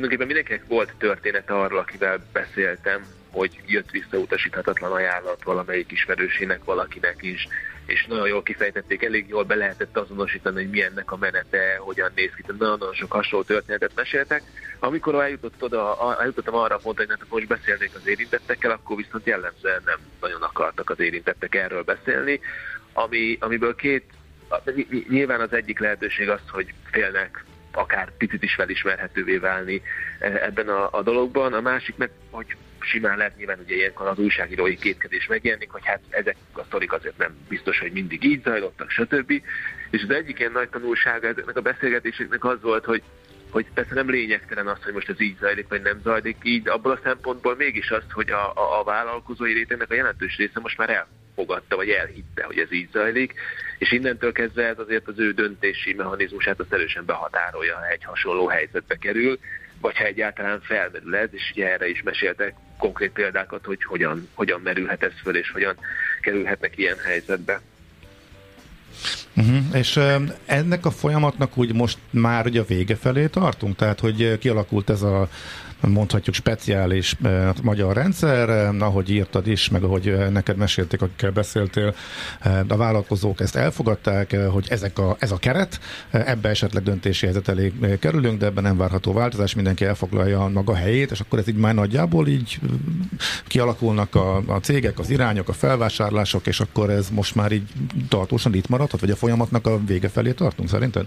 tulajdonképpen 0.00 0.34
mindenkinek 0.34 0.68
volt 0.68 0.92
története 0.98 1.54
arról, 1.54 1.78
akivel 1.78 2.26
beszéltem, 2.32 3.06
hogy 3.30 3.60
jött 3.66 3.90
visszautasíthatatlan 3.90 4.92
ajánlat 4.92 5.42
valamelyik 5.44 5.92
ismerősének, 5.92 6.64
valakinek 6.64 7.16
is, 7.20 7.48
és 7.86 8.06
nagyon 8.06 8.28
jól 8.28 8.42
kifejtették, 8.42 9.02
elég 9.02 9.28
jól 9.28 9.44
be 9.44 9.54
lehetett 9.54 9.96
azonosítani, 9.96 10.62
hogy 10.62 10.70
milyennek 10.70 11.12
a 11.12 11.16
menete, 11.16 11.76
hogyan 11.78 12.10
néz 12.14 12.30
ki, 12.36 12.42
nagyon-nagyon 12.46 12.94
sok 12.94 13.12
hasonló 13.12 13.44
történetet 13.44 13.90
meséltek. 13.94 14.42
Amikor 14.78 15.14
eljutott 15.14 15.62
oda, 15.62 16.16
eljutottam 16.20 16.54
arra 16.54 16.74
a 16.74 16.78
pontra, 16.82 17.04
hogy 17.18 17.26
most 17.28 17.46
beszélnék 17.46 17.90
az 17.94 18.06
érintettekkel, 18.06 18.70
akkor 18.70 18.96
viszont 18.96 19.26
jellemzően 19.26 19.82
nem 19.84 19.98
nagyon 20.20 20.42
akartak 20.42 20.90
az 20.90 21.00
érintettek 21.00 21.54
erről 21.54 21.82
beszélni, 21.82 22.40
ami, 22.92 23.36
amiből 23.40 23.74
két, 23.74 24.04
nyilván 25.08 25.40
az 25.40 25.52
egyik 25.52 25.78
lehetőség 25.78 26.28
az, 26.28 26.40
hogy 26.50 26.74
félnek 26.90 27.44
akár 27.76 28.12
picit 28.18 28.42
is 28.42 28.54
felismerhetővé 28.54 29.36
válni 29.36 29.82
e, 30.18 30.26
ebben 30.26 30.68
a, 30.68 30.88
a 30.92 31.02
dologban. 31.02 31.52
A 31.52 31.60
másik 31.60 31.96
meg, 31.96 32.10
hogy 32.30 32.56
simán 32.80 33.16
lehet 33.16 33.36
nyilván 33.36 33.58
ugye 33.64 33.74
ilyenkor 33.74 34.06
az 34.06 34.18
újságírói 34.18 34.76
kétkedés 34.76 35.26
megjelenik, 35.26 35.70
hogy 35.70 35.84
hát 35.84 36.00
ezek 36.08 36.36
a 36.52 36.62
sztorik 36.64 36.92
azért 36.92 37.18
nem 37.18 37.34
biztos, 37.48 37.78
hogy 37.78 37.92
mindig 37.92 38.24
így 38.24 38.42
zajlottak, 38.42 38.90
stb. 38.90 39.30
És 39.90 40.02
az 40.02 40.10
egyik 40.10 40.38
ilyen 40.38 40.52
nagy 40.52 40.68
tanulsága 40.68 41.28
ezeknek 41.28 41.56
a 41.56 41.60
beszélgetéseknek 41.60 42.44
az 42.44 42.62
volt, 42.62 42.84
hogy 42.84 43.02
hogy 43.50 43.66
persze 43.74 43.94
nem 43.94 44.10
lényegtelen 44.10 44.66
az, 44.66 44.82
hogy 44.82 44.92
most 44.92 45.08
ez 45.08 45.20
így 45.20 45.36
zajlik, 45.40 45.68
vagy 45.68 45.82
nem 45.82 46.00
zajlik 46.02 46.36
így, 46.42 46.68
abból 46.68 46.92
a 46.92 47.00
szempontból 47.02 47.56
mégis 47.56 47.90
az, 47.90 48.02
hogy 48.10 48.30
a, 48.30 48.52
a, 48.54 48.80
a 48.80 48.84
vállalkozói 48.84 49.52
rétegnek 49.52 49.90
a 49.90 49.94
jelentős 49.94 50.36
része 50.36 50.60
most 50.60 50.78
már 50.78 50.90
elfogadta, 51.36 51.76
vagy 51.76 51.88
elhitte, 51.88 52.44
hogy 52.44 52.58
ez 52.58 52.72
így 52.72 52.88
zajlik, 52.92 53.34
és 53.78 53.92
innentől 53.92 54.32
kezdve 54.32 54.66
ez 54.66 54.78
azért 54.78 55.08
az 55.08 55.18
ő 55.18 55.32
döntési 55.32 55.94
mechanizmusát 55.94 56.60
azt 56.60 56.72
erősen 56.72 57.04
behatárolja, 57.04 57.76
ha 57.76 57.88
egy 57.88 58.04
hasonló 58.04 58.46
helyzetbe 58.46 58.96
kerül. 58.96 59.38
vagy 59.80 59.96
ha 59.96 60.04
egyáltalán 60.04 60.60
felmerül 60.60 61.16
ez, 61.16 61.28
és 61.32 61.50
ugye 61.52 61.72
erre 61.72 61.88
is 61.88 62.02
meséltek 62.02 62.54
konkrét 62.78 63.12
példákat, 63.12 63.64
hogy 63.64 63.84
hogyan, 63.84 64.28
hogyan 64.34 64.60
merülhet 64.60 65.02
ez 65.02 65.12
föl, 65.22 65.36
és 65.36 65.50
hogyan 65.50 65.76
kerülhetnek 66.20 66.78
ilyen 66.78 66.98
helyzetbe. 66.98 67.60
Uh-huh. 69.36 69.56
És 69.72 70.00
ennek 70.46 70.86
a 70.86 70.90
folyamatnak 70.90 71.56
úgy 71.58 71.74
most 71.74 71.98
már 72.10 72.46
ugye 72.46 72.60
a 72.60 72.64
vége 72.64 72.96
felé 72.96 73.26
tartunk? 73.26 73.76
Tehát, 73.76 74.00
hogy 74.00 74.38
kialakult 74.38 74.90
ez 74.90 75.02
a 75.02 75.28
mondhatjuk 75.80 76.34
speciális 76.34 77.16
eh, 77.22 77.48
magyar 77.62 77.96
rendszer, 77.96 78.48
eh, 78.48 78.82
ahogy 78.82 79.10
írtad 79.10 79.46
is, 79.46 79.68
meg 79.68 79.82
ahogy 79.82 80.08
eh, 80.08 80.28
neked 80.28 80.56
mesélték, 80.56 81.02
akikkel 81.02 81.30
beszéltél, 81.30 81.94
a 82.68 82.76
vállalkozók 82.76 83.40
ezt 83.40 83.56
elfogadták, 83.56 84.36
hogy 84.50 84.66
ezek 84.68 84.98
a, 84.98 85.16
ez 85.18 85.30
a 85.30 85.36
keret, 85.36 85.80
ebbe 86.10 86.48
esetleg 86.48 86.82
döntési 86.82 87.24
helyzet 87.24 87.48
elé 87.48 87.72
kerülünk, 88.00 88.38
de 88.38 88.46
ebben 88.46 88.62
nem 88.62 88.76
várható 88.76 89.12
változás, 89.12 89.54
mindenki 89.54 89.84
elfoglalja 89.84 90.44
a 90.44 90.48
maga 90.48 90.74
helyét, 90.74 91.10
és 91.10 91.20
akkor 91.20 91.38
ez 91.38 91.48
így 91.48 91.56
már 91.56 91.74
nagyjából 91.74 92.28
így 92.28 92.58
kialakulnak 93.46 94.14
a, 94.14 94.36
a 94.36 94.60
cégek, 94.60 94.98
az 94.98 95.10
irányok, 95.10 95.48
a 95.48 95.52
felvásárlások, 95.52 96.46
és 96.46 96.60
akkor 96.60 96.90
ez 96.90 97.10
most 97.10 97.34
már 97.34 97.52
így 97.52 97.68
tartósan 98.08 98.54
itt 98.54 98.68
maradhat, 98.68 99.00
vagy 99.00 99.10
a 99.10 99.16
folyamatnak 99.26 99.66
a 99.66 99.84
vége 99.84 100.08
felé 100.08 100.32
tartunk 100.32 100.68
szerinted? 100.68 101.06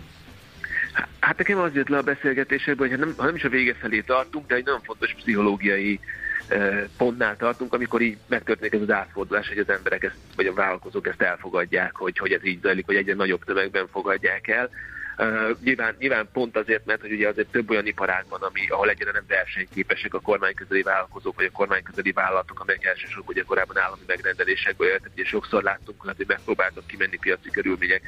Hát 1.20 1.38
nekem 1.38 1.58
az 1.58 1.74
jött 1.74 1.88
le 1.88 1.98
a 1.98 2.02
beszélgetésekből, 2.02 2.88
hogy 2.88 2.98
hát 2.98 3.06
nem, 3.06 3.26
nem 3.26 3.36
is 3.36 3.44
a 3.44 3.50
vége 3.50 3.74
felé 3.74 4.00
tartunk, 4.00 4.48
de 4.48 4.56
egy 4.56 4.66
nagyon 4.66 4.82
fontos 4.84 5.14
pszichológiai 5.14 6.00
eh, 6.48 6.84
pontnál 6.98 7.38
tartunk, 7.38 7.74
amikor 7.74 8.02
így 8.02 8.18
megtörténik 8.28 8.74
ez 8.74 8.82
az 8.82 8.92
átfordulás, 8.92 9.48
hogy 9.48 9.58
az 9.58 9.70
emberek 9.70 10.04
ezt, 10.04 10.16
vagy 10.36 10.46
a 10.46 10.54
vállalkozók 10.54 11.08
ezt 11.08 11.22
elfogadják, 11.22 11.96
hogy, 11.96 12.18
hogy 12.18 12.32
ez 12.32 12.46
így 12.46 12.62
zajlik, 12.62 12.86
hogy 12.86 12.96
egyre 12.96 13.14
nagyobb 13.14 13.44
tömegben 13.44 13.88
fogadják 13.92 14.48
el. 14.48 14.70
Nyilván, 15.64 15.96
nyilván 16.00 16.30
pont 16.34 16.58
azért, 16.58 16.86
mert 16.86 17.02
hogy 17.02 17.12
ugye 17.12 17.28
azért 17.28 17.52
több 17.52 17.70
olyan 17.70 17.86
iparág 17.86 18.26
van, 18.30 18.42
ami, 18.42 18.68
ahol 18.68 18.90
egyre 18.90 19.12
nem 19.12 19.24
versenyképesek 19.28 20.14
a 20.14 20.20
kormányközeli 20.20 20.82
vállalkozók, 20.82 21.36
vagy 21.36 21.46
a 21.46 21.52
kormányközeli 21.52 22.12
vállalatok, 22.12 22.60
amelyek 22.60 22.86
elsősorban 22.86 23.28
ugye 23.28 23.44
korábban 23.44 23.78
állami 23.78 24.02
megrendelésekből 24.08 24.88
jöttek, 24.88 25.12
és 25.14 25.28
sokszor 25.28 25.64
láttunk, 25.64 26.02
hogy 26.02 26.28
megpróbáltak 26.28 26.88
kimenni 26.88 27.18
piaci 27.18 27.50
körülmények 27.50 28.02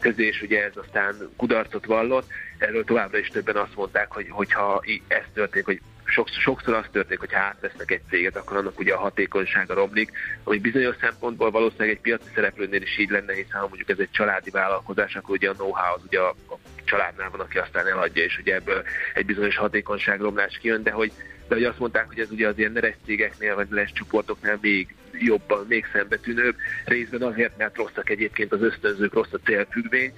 közé, 0.00 0.26
és 0.26 0.42
ugye 0.42 0.64
ez 0.64 0.76
aztán 0.76 1.30
kudarcot 1.36 1.86
vallott. 1.86 2.30
Erről 2.58 2.84
továbbra 2.84 3.18
is 3.18 3.28
többen 3.28 3.56
azt 3.56 3.74
mondták, 3.74 4.12
hogy 4.12 4.26
hogyha 4.28 4.82
ez 5.08 5.24
történik, 5.34 5.66
hogy 5.66 5.80
sokszor, 6.08 6.42
sokszor 6.42 6.74
az 6.74 6.84
történik, 6.92 7.18
hogy 7.18 7.34
átvesznek 7.34 7.90
egy 7.90 8.00
céget, 8.08 8.36
akkor 8.36 8.56
annak 8.56 8.78
ugye 8.78 8.94
a 8.94 8.98
hatékonysága 8.98 9.74
romlik, 9.74 10.10
ami 10.44 10.58
bizonyos 10.58 10.96
szempontból 11.00 11.50
valószínűleg 11.50 11.90
egy 11.90 12.00
piaci 12.00 12.28
szereplőnél 12.34 12.82
is 12.82 12.98
így 12.98 13.10
lenne, 13.10 13.34
hiszen 13.34 13.60
ha 13.60 13.66
mondjuk 13.68 13.88
ez 13.88 13.98
egy 13.98 14.10
családi 14.10 14.50
vállalkozás, 14.50 15.16
akkor 15.16 15.36
ugye 15.36 15.50
a 15.50 15.52
know-how 15.52 15.94
az 15.94 16.00
ugye 16.06 16.20
a, 16.20 16.28
a 16.28 16.58
családnál 16.84 17.30
van, 17.30 17.40
aki 17.40 17.58
aztán 17.58 17.86
eladja, 17.86 18.24
és 18.24 18.38
ugye 18.38 18.54
ebből 18.54 18.82
egy 19.14 19.26
bizonyos 19.26 19.56
hatékonyságromlás 19.56 20.58
kijön, 20.58 20.82
de 20.82 20.90
hogy, 20.90 21.12
de 21.48 21.54
hogy 21.54 21.64
azt 21.64 21.78
mondták, 21.78 22.06
hogy 22.06 22.20
ez 22.20 22.30
ugye 22.30 22.48
az 22.48 22.58
ilyen 22.58 22.72
neres 22.72 22.94
cégeknél, 23.04 23.54
vagy 23.54 23.68
neres 23.68 23.92
csoportoknál 23.92 24.58
még 24.60 24.94
jobban, 25.12 25.66
még 25.68 25.86
szembetűnőbb, 25.92 26.56
részben 26.84 27.22
azért, 27.22 27.56
mert 27.56 27.76
rosszak 27.76 28.10
egyébként 28.10 28.52
az 28.52 28.62
ösztönzők, 28.62 29.12
rossz 29.14 29.32
a 29.32 29.38
célfüggvény. 29.44 30.12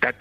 Tehát 0.00 0.16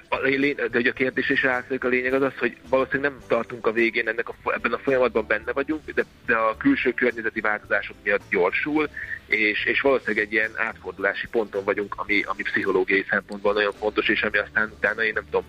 de 0.55 0.67
hogy 0.71 0.87
a 0.87 0.93
kérdés 0.93 1.29
is 1.29 1.43
rászlik, 1.43 1.83
a 1.83 1.87
lényeg 1.87 2.13
az 2.13 2.21
az, 2.21 2.37
hogy 2.37 2.57
valószínűleg 2.69 3.11
nem 3.11 3.19
tartunk 3.27 3.67
a 3.67 3.71
végén 3.71 4.07
ennek 4.07 4.29
a, 4.29 4.35
ebben 4.53 4.73
a 4.73 4.77
folyamatban 4.77 5.25
benne 5.27 5.51
vagyunk, 5.51 5.91
de, 5.91 6.05
de 6.25 6.35
a 6.35 6.57
külső 6.57 6.93
környezeti 6.93 7.39
változások 7.39 7.95
miatt 8.03 8.21
gyorsul, 8.29 8.89
és, 9.25 9.65
és 9.65 9.81
valószínűleg 9.81 10.25
egy 10.25 10.31
ilyen 10.31 10.51
átfordulási 10.55 11.27
ponton 11.27 11.63
vagyunk, 11.63 11.93
ami, 11.97 12.21
ami 12.25 12.41
pszichológiai 12.41 13.05
szempontból 13.09 13.53
nagyon 13.53 13.73
fontos, 13.73 14.07
és 14.07 14.21
ami 14.21 14.37
aztán 14.37 14.71
utána 14.75 15.03
én 15.03 15.13
nem 15.13 15.25
tudom, 15.29 15.45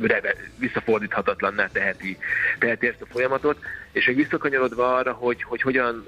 reve, 0.00 0.34
visszafordíthatatlanná 0.58 1.66
teheti, 1.66 2.18
teheti 2.58 2.86
ezt 2.86 3.02
a 3.02 3.06
folyamatot, 3.06 3.58
és 3.92 4.06
még 4.06 4.16
visszakanyarodva 4.16 4.96
arra, 4.96 5.12
hogy, 5.12 5.42
hogy 5.42 5.60
hogyan 5.60 6.06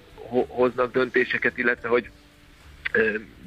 hoznak 0.49 0.93
döntéseket, 0.93 1.59
illetve 1.59 1.89
hogy 1.89 2.11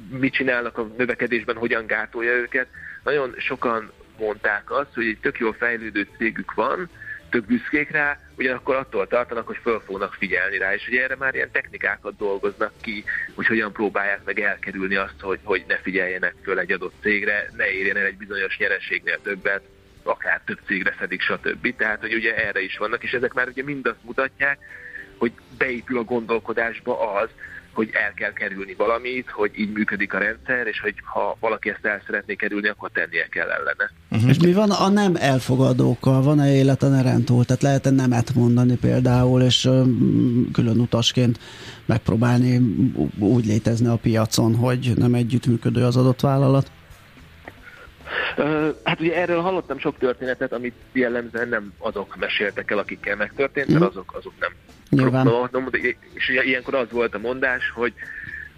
mit 0.08 0.32
csinálnak 0.32 0.78
a 0.78 0.90
növekedésben, 0.96 1.56
hogyan 1.56 1.86
gátolja 1.86 2.32
őket. 2.32 2.66
Nagyon 3.04 3.34
sokan 3.38 3.92
mondták 4.18 4.70
azt, 4.70 4.94
hogy 4.94 5.06
egy 5.06 5.18
tök 5.20 5.38
jól 5.38 5.52
fejlődő 5.52 6.08
cégük 6.18 6.54
van, 6.54 6.88
tök 7.30 7.46
büszkék 7.46 7.90
rá, 7.90 8.20
ugyanakkor 8.36 8.76
attól 8.76 9.06
tartanak, 9.06 9.46
hogy 9.46 9.58
föl 9.62 9.80
fognak 9.80 10.14
figyelni 10.14 10.58
rá, 10.58 10.74
és 10.74 10.88
ugye 10.88 11.02
erre 11.02 11.16
már 11.16 11.34
ilyen 11.34 11.50
technikákat 11.50 12.16
dolgoznak 12.16 12.72
ki, 12.80 13.04
hogy 13.34 13.46
hogyan 13.46 13.72
próbálják 13.72 14.24
meg 14.24 14.40
elkerülni 14.40 14.94
azt, 14.94 15.20
hogy, 15.20 15.38
hogy 15.42 15.64
ne 15.68 15.76
figyeljenek 15.76 16.34
föl 16.42 16.58
egy 16.58 16.72
adott 16.72 16.94
cégre, 17.02 17.50
ne 17.56 17.70
érjen 17.70 17.96
el 17.96 18.04
egy 18.04 18.16
bizonyos 18.16 18.58
nyereségnél 18.58 19.18
többet, 19.22 19.62
akár 20.02 20.40
több 20.44 20.58
cégre 20.66 20.94
szedik, 20.98 21.20
stb. 21.20 21.76
Tehát, 21.76 22.00
hogy 22.00 22.14
ugye 22.14 22.36
erre 22.36 22.60
is 22.60 22.76
vannak, 22.76 23.02
és 23.02 23.12
ezek 23.12 23.32
már 23.32 23.48
ugye 23.48 23.62
mind 23.62 23.86
azt 23.86 24.04
mutatják, 24.04 24.58
hogy 25.18 25.32
beépül 25.58 25.98
a 25.98 26.02
gondolkodásba 26.02 27.14
az, 27.14 27.28
hogy 27.76 27.90
el 27.92 28.12
kell 28.14 28.32
kerülni 28.32 28.74
valamit, 28.74 29.30
hogy 29.30 29.50
így 29.54 29.72
működik 29.72 30.14
a 30.14 30.18
rendszer, 30.18 30.66
és 30.66 30.80
hogy 30.80 30.94
ha 31.04 31.36
valaki 31.40 31.70
ezt 31.70 31.84
el 31.84 32.02
szeretné 32.06 32.34
kerülni, 32.34 32.68
akkor 32.68 32.90
tennie 32.92 33.26
kell 33.30 33.48
ellene. 33.48 33.90
Uh-huh. 34.10 34.28
És 34.30 34.38
mi 34.38 34.52
van 34.52 34.70
a 34.70 34.88
nem 34.88 35.14
elfogadókkal? 35.16 36.22
Van-e 36.22 36.54
élet 36.54 36.82
a 36.82 36.88
nerentúl? 36.88 37.44
Tehát 37.44 37.62
lehet-e 37.62 37.90
nemet 37.90 38.34
mondani 38.34 38.76
például, 38.76 39.42
és 39.42 39.68
külön 40.52 40.78
utasként 40.78 41.38
megpróbálni 41.86 42.60
úgy 43.18 43.46
létezni 43.46 43.86
a 43.86 43.96
piacon, 43.96 44.54
hogy 44.54 44.92
nem 44.96 45.14
együttműködő 45.14 45.84
az 45.84 45.96
adott 45.96 46.20
vállalat? 46.20 46.70
Hát 48.84 49.00
ugye 49.00 49.16
erről 49.16 49.40
hallottam 49.40 49.78
sok 49.78 49.98
történetet, 49.98 50.52
amit 50.52 50.74
jellemzően 50.92 51.48
nem 51.48 51.72
azok 51.78 52.16
meséltek 52.16 52.70
el, 52.70 52.78
akikkel 52.78 53.16
megtörtént, 53.16 53.68
mert 53.68 53.80
mhm. 53.80 53.88
azok, 53.88 54.14
azok 54.14 54.32
nem. 54.40 54.52
Nyilván. 54.90 55.50
És 56.14 56.28
ugye 56.28 56.44
ilyenkor 56.44 56.74
az 56.74 56.90
volt 56.90 57.14
a 57.14 57.18
mondás, 57.18 57.70
hogy 57.74 57.92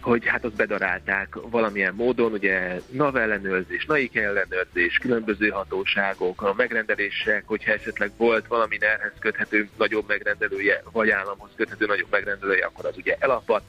hogy 0.00 0.26
hát 0.26 0.44
azt 0.44 0.54
bedarálták 0.54 1.28
valamilyen 1.50 1.94
módon, 1.94 2.32
ugye 2.32 2.80
NAV 2.90 3.16
ellenőrzés, 3.16 3.86
NAIK 3.86 4.16
ellenőrzés, 4.16 4.98
különböző 4.98 5.48
hatóságok, 5.48 6.42
a 6.42 6.54
megrendelések, 6.56 7.42
hogyha 7.46 7.72
esetleg 7.72 8.10
volt 8.16 8.46
valami 8.46 8.76
nerhez 8.80 9.12
köthető 9.18 9.68
nagyobb 9.78 10.04
megrendelője, 10.08 10.82
vagy 10.92 11.10
államhoz 11.10 11.50
köthető 11.56 11.86
nagyobb 11.86 12.10
megrendelője, 12.10 12.64
akkor 12.64 12.86
az 12.86 12.96
ugye 12.96 13.16
elapadt. 13.18 13.64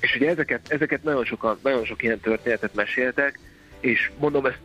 És 0.00 0.14
ugye 0.14 0.28
ezeket, 0.28 0.60
ezeket 0.68 1.02
nagyon, 1.02 1.24
sokan, 1.24 1.58
nagyon 1.62 1.84
sok 1.84 2.02
ilyen 2.02 2.20
történetet 2.20 2.74
meséltek, 2.74 3.38
és 3.80 4.10
mondom, 4.18 4.46
ezt 4.46 4.58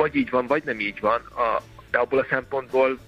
vagy 0.00 0.16
így 0.16 0.30
van, 0.30 0.46
vagy 0.46 0.62
nem 0.64 0.80
így 0.80 1.00
van, 1.00 1.20
a, 1.20 1.62
de 1.90 1.98
abból 1.98 2.18
a 2.18 2.26
szempontból 2.30 2.98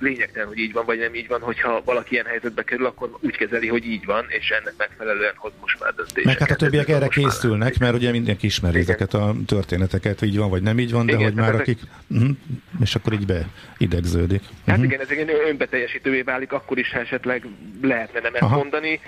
lényegtelen, 0.00 0.48
hogy 0.48 0.58
így 0.58 0.72
van, 0.72 0.84
vagy 0.84 0.98
nem 0.98 1.14
így 1.14 1.28
van, 1.28 1.40
hogyha 1.40 1.82
valaki 1.84 2.12
ilyen 2.12 2.26
helyzetbe 2.26 2.62
kerül, 2.62 2.86
akkor 2.86 3.10
úgy 3.20 3.36
kezeli, 3.36 3.68
hogy 3.68 3.86
így 3.86 4.04
van, 4.04 4.24
és 4.28 4.50
ennek 4.50 4.74
megfelelően 4.76 5.32
hoz 5.36 5.52
most 5.60 5.80
már 5.80 5.94
döntéseket. 5.94 6.38
Meg 6.38 6.38
hát 6.38 6.50
a 6.50 6.64
többiek 6.64 6.88
erre 6.88 7.08
készülnek, 7.08 7.78
mert 7.78 7.94
ugye 7.94 8.10
mindenki 8.10 8.46
ismeri 8.46 8.78
Igen. 8.78 8.88
ezeket 8.88 9.14
a 9.14 9.34
történeteket, 9.46 10.22
így 10.22 10.38
van, 10.38 10.50
vagy 10.50 10.62
nem 10.62 10.78
így 10.78 10.92
van, 10.92 11.06
de 11.06 11.12
Igen, 11.12 11.24
hogy 11.24 11.34
már 11.34 11.48
ezek... 11.48 11.60
akik... 11.60 11.78
Uh-huh, 12.06 12.36
és 12.80 12.94
akkor 12.94 13.12
így 13.12 13.26
beidegződik. 13.26 14.42
Hát 14.66 14.76
uh-huh. 14.76 14.84
igen, 14.84 15.00
ez 15.00 15.08
egy 15.10 15.30
önbeteljesítővé 15.48 16.22
válik, 16.22 16.52
akkor 16.52 16.78
is, 16.78 16.92
ha 16.92 16.98
esetleg 16.98 17.46
lehetne 17.82 18.20
nem 18.20 18.34
ezt 18.34 18.50
mondani, 18.50 19.00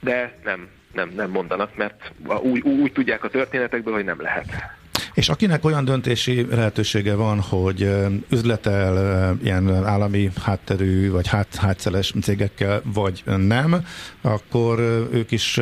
de 0.00 0.38
nem, 0.44 0.68
nem, 0.92 1.12
nem 1.16 1.30
mondanak, 1.30 1.76
mert 1.76 2.12
úgy, 2.40 2.60
úgy 2.60 2.92
tudják 2.92 3.24
a 3.24 3.28
történetekből, 3.28 3.94
hogy 3.94 4.04
nem 4.04 4.20
lehet. 4.20 4.46
És 5.18 5.28
akinek 5.28 5.64
olyan 5.64 5.84
döntési 5.84 6.46
lehetősége 6.50 7.14
van, 7.14 7.40
hogy 7.40 7.90
üzletel 8.30 9.36
ilyen 9.42 9.84
állami 9.84 10.30
hátterű 10.42 11.10
vagy 11.10 11.26
hát, 11.26 11.54
hátszeles 11.54 12.14
cégekkel, 12.22 12.82
vagy 12.84 13.22
nem, 13.36 13.84
akkor 14.20 14.78
ők 15.12 15.30
is 15.30 15.60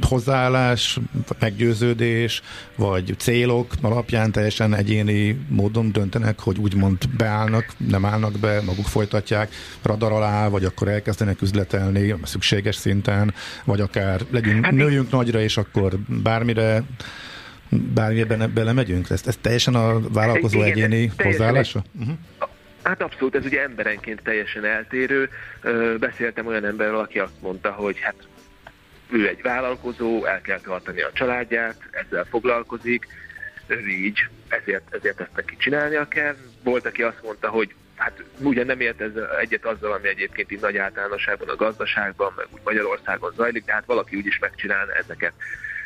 hozzáállás, 0.00 0.98
meggyőződés, 1.38 2.42
vagy 2.76 3.14
célok 3.18 3.72
alapján 3.80 4.32
teljesen 4.32 4.74
egyéni 4.74 5.46
módon 5.48 5.92
döntenek, 5.92 6.40
hogy 6.40 6.58
úgymond 6.58 6.98
beállnak, 7.16 7.66
nem 7.76 8.04
állnak 8.04 8.38
be, 8.38 8.60
maguk 8.60 8.86
folytatják 8.86 9.52
radar 9.82 10.12
alá, 10.12 10.48
vagy 10.48 10.64
akkor 10.64 10.88
elkezdenek 10.88 11.42
üzletelni 11.42 12.14
szükséges 12.22 12.76
szinten, 12.76 13.34
vagy 13.64 13.80
akár 13.80 14.20
legyünk, 14.30 14.64
hát 14.64 14.74
nőjünk 14.74 15.10
nagyra, 15.10 15.40
és 15.40 15.56
akkor 15.56 15.98
bármire 16.22 16.84
bármilyen 17.94 18.50
belemegyünk? 18.54 19.10
Ez, 19.10 19.22
ez 19.26 19.36
teljesen 19.40 19.74
a 19.74 20.00
vállalkozó 20.08 20.58
Igen, 20.58 20.70
egyéni 20.70 21.12
hozzáállása? 21.16 21.82
Uh-huh. 22.00 22.16
Hát 22.82 23.02
abszolút, 23.02 23.34
ez 23.34 23.44
ugye 23.44 23.62
emberenként 23.62 24.22
teljesen 24.22 24.64
eltérő. 24.64 25.28
Beszéltem 25.98 26.46
olyan 26.46 26.64
emberrel, 26.64 26.98
aki 26.98 27.18
azt 27.18 27.40
mondta, 27.40 27.70
hogy 27.70 27.98
hát 28.00 28.14
ő 29.10 29.28
egy 29.28 29.42
vállalkozó, 29.42 30.24
el 30.24 30.40
kell 30.40 30.60
tartani 30.60 31.00
a 31.00 31.10
családját, 31.12 31.76
ezzel 31.90 32.24
foglalkozik, 32.24 33.06
ő 33.66 33.88
így, 33.88 34.26
ezért, 34.48 34.94
ezért 34.94 35.20
ezt 35.20 35.36
neki 35.36 35.56
csinálnia 35.56 36.08
kell. 36.08 36.36
Volt, 36.62 36.86
aki 36.86 37.02
azt 37.02 37.22
mondta, 37.22 37.48
hogy 37.48 37.74
hát 37.96 38.22
ugye 38.38 38.64
nem 38.64 38.80
ért 38.80 39.00
ez 39.00 39.10
egyet 39.40 39.64
azzal, 39.64 39.92
ami 39.92 40.08
egyébként 40.08 40.52
így 40.52 40.60
nagy 40.60 40.76
általánosságban 40.76 41.48
a 41.48 41.56
gazdaságban, 41.56 42.32
meg 42.36 42.46
úgy 42.50 42.60
Magyarországon 42.64 43.32
zajlik, 43.36 43.64
de 43.64 43.72
hát 43.72 43.84
valaki 43.86 44.16
úgyis 44.16 44.38
megcsinálna 44.38 44.92
ezeket 44.92 45.32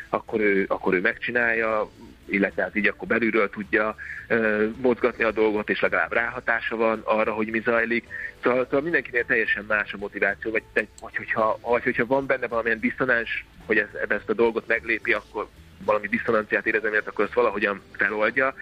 akkor 0.09 0.39
ő, 0.39 0.65
akkor 0.67 0.93
ő 0.93 1.01
megcsinálja. 1.01 1.89
illetve 2.29 2.61
hát 2.61 2.75
így 2.75 2.87
akkor 2.87 3.07
belülről 3.07 3.49
tudja 3.49 3.95
uh, 4.29 4.69
mozgatni 4.81 5.23
a 5.23 5.31
dolgot, 5.31 5.69
és 5.69 5.79
legalább 5.79 6.13
ráhatása 6.13 6.75
van 6.75 7.01
arra, 7.03 7.33
hogy 7.33 7.47
mi 7.47 7.59
zajlik. 7.59 8.07
Szóval, 8.43 8.63
szóval 8.63 8.81
mindenkinél 8.81 9.25
teljesen 9.25 9.65
más 9.67 9.93
a 9.93 9.97
motiváció, 9.97 10.51
vagy, 10.51 10.63
vagy, 11.01 11.15
hogyha, 11.15 11.59
vagy 11.61 11.83
hogyha 11.83 12.05
van 12.05 12.25
benne 12.25 12.47
valamilyen 12.47 12.79
diszonáns, 12.79 13.45
hogy 13.65 13.77
ez, 13.77 13.87
ezt 14.07 14.29
a 14.29 14.33
dolgot 14.33 14.67
meglépi, 14.67 15.13
akkor 15.13 15.47
valami 15.85 16.07
diszonanciát 16.07 16.65
érezem, 16.65 16.93
akkor 17.05 17.25
ezt 17.25 17.33
valahogyan 17.33 17.81
feloldja. 17.91 18.53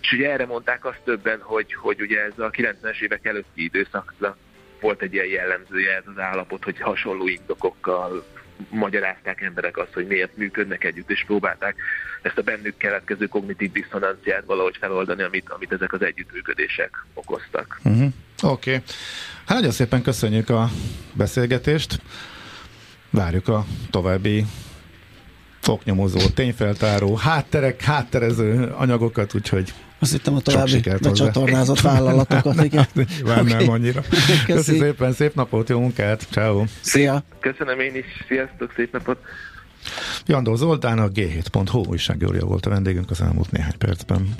És 0.00 0.12
ugye 0.12 0.30
erre 0.30 0.46
mondták 0.46 0.84
azt 0.84 1.00
többen, 1.04 1.40
hogy, 1.40 1.74
hogy 1.74 2.00
ugye 2.00 2.24
ez 2.24 2.38
a 2.38 2.50
90-es 2.50 3.00
évek 3.00 3.24
előtti 3.24 3.64
időszaknak 3.64 4.36
volt 4.80 5.02
egy 5.02 5.12
ilyen 5.12 5.26
jellemzője 5.26 5.96
ez 5.96 6.02
az 6.06 6.18
állapot, 6.18 6.64
hogy 6.64 6.80
hasonló 6.80 7.28
indokokkal 7.28 8.24
magyarázták 8.68 9.40
emberek 9.40 9.76
azt, 9.76 9.92
hogy 9.92 10.06
miért 10.06 10.36
működnek 10.36 10.84
együtt, 10.84 11.10
és 11.10 11.24
próbálták 11.26 11.76
ezt 12.22 12.38
a 12.38 12.42
bennük 12.42 12.76
keletkező 12.76 13.26
kognitív 13.26 13.72
diszonanciát 13.72 14.44
valahogy 14.44 14.76
feloldani, 14.80 15.22
amit, 15.22 15.48
amit 15.48 15.72
ezek 15.72 15.92
az 15.92 16.02
együttműködések 16.02 17.04
okoztak. 17.14 17.80
Uh-huh. 17.84 18.12
Oké. 18.42 18.74
Okay. 18.74 18.82
Hát 19.46 19.56
nagyon 19.56 19.70
szépen 19.70 20.02
köszönjük 20.02 20.48
a 20.48 20.68
beszélgetést. 21.12 22.00
Várjuk 23.10 23.48
a 23.48 23.64
további 23.90 24.44
foknyomozó, 25.60 26.18
tényfeltáró, 26.34 27.16
hátterek, 27.16 27.82
hátterező 27.82 28.72
anyagokat, 28.76 29.34
úgyhogy 29.34 29.72
azt 30.00 30.12
hittem 30.12 30.34
a 30.34 30.40
további 30.40 30.80
becsatornázott 31.00 31.80
vállalatokat, 31.90 32.64
igen. 32.64 32.86
Nyilván 32.94 33.38
okay. 33.38 33.52
nem 33.52 33.70
annyira. 33.70 34.00
Köszönöm 34.46 34.80
szépen, 34.80 35.12
szép 35.12 35.34
napot, 35.34 35.68
jó 35.68 35.80
munkát, 35.80 36.26
ciao. 36.30 36.64
Szia. 36.80 37.22
Köszönöm 37.40 37.80
én 37.80 37.94
is, 37.94 38.24
sziasztok, 38.28 38.72
szép 38.76 38.92
napot. 38.92 39.18
Jandó 40.26 40.54
Zoltán, 40.54 40.98
a 40.98 41.08
G7.hu 41.08 41.84
újságírója 41.88 42.44
volt 42.44 42.66
a 42.66 42.70
vendégünk 42.70 43.10
az 43.10 43.20
elmúlt 43.20 43.50
néhány 43.50 43.78
percben. 43.78 44.34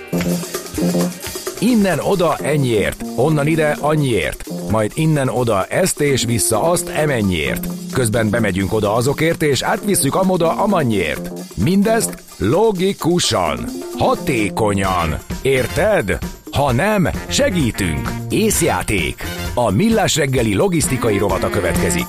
Innen 1.61 1.99
oda 1.99 2.37
ennyiért, 2.37 3.05
onnan 3.16 3.46
ide 3.46 3.77
annyiért, 3.81 4.44
majd 4.70 4.92
innen 4.94 5.29
oda 5.29 5.64
ezt 5.64 6.01
és 6.01 6.25
vissza 6.25 6.62
azt 6.62 6.88
emennyiért. 6.88 7.66
Közben 7.92 8.31
bemegyünk 8.31 8.73
oda 8.73 8.94
azokért 8.94 9.42
és 9.42 9.62
átvisszük 9.62 10.14
amoda 10.14 10.57
amannyiért. 10.57 11.31
Mindezt 11.55 12.23
logikusan, 12.37 13.64
hatékonyan. 13.99 15.18
Érted? 15.42 16.18
Ha 16.53 16.73
nem, 16.73 17.09
segítünk. 17.29 18.12
Észjáték. 18.29 19.23
A 19.55 19.70
Millás 19.70 20.16
reggeli 20.16 20.55
logisztikai 20.55 21.18
rovata 21.18 21.49
következik. 21.49 22.07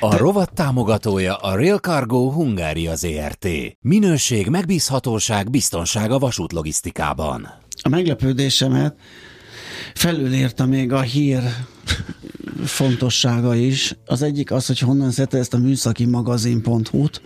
A 0.00 0.16
rovat 0.16 0.52
támogatója 0.54 1.34
a 1.36 1.56
Real 1.56 1.78
Cargo 1.78 2.30
Hungária 2.30 2.94
ZRT. 2.94 3.46
Minőség, 3.80 4.48
megbízhatóság, 4.48 5.50
biztonság 5.50 6.10
a 6.10 6.18
vasútlogisztikában. 6.18 7.61
A 7.82 7.88
meglepődésemet 7.88 8.94
felülírta 9.94 10.66
még 10.66 10.92
a 10.92 11.00
hír 11.00 11.40
fontossága 12.64 13.54
is. 13.54 13.94
Az 14.06 14.22
egyik 14.22 14.50
az, 14.50 14.66
hogy 14.66 14.78
honnan 14.78 15.10
szedte 15.10 15.38
ezt 15.38 15.54
a 15.54 15.58
műszaki 15.58 16.04
magazin.hu-t, 16.04 17.22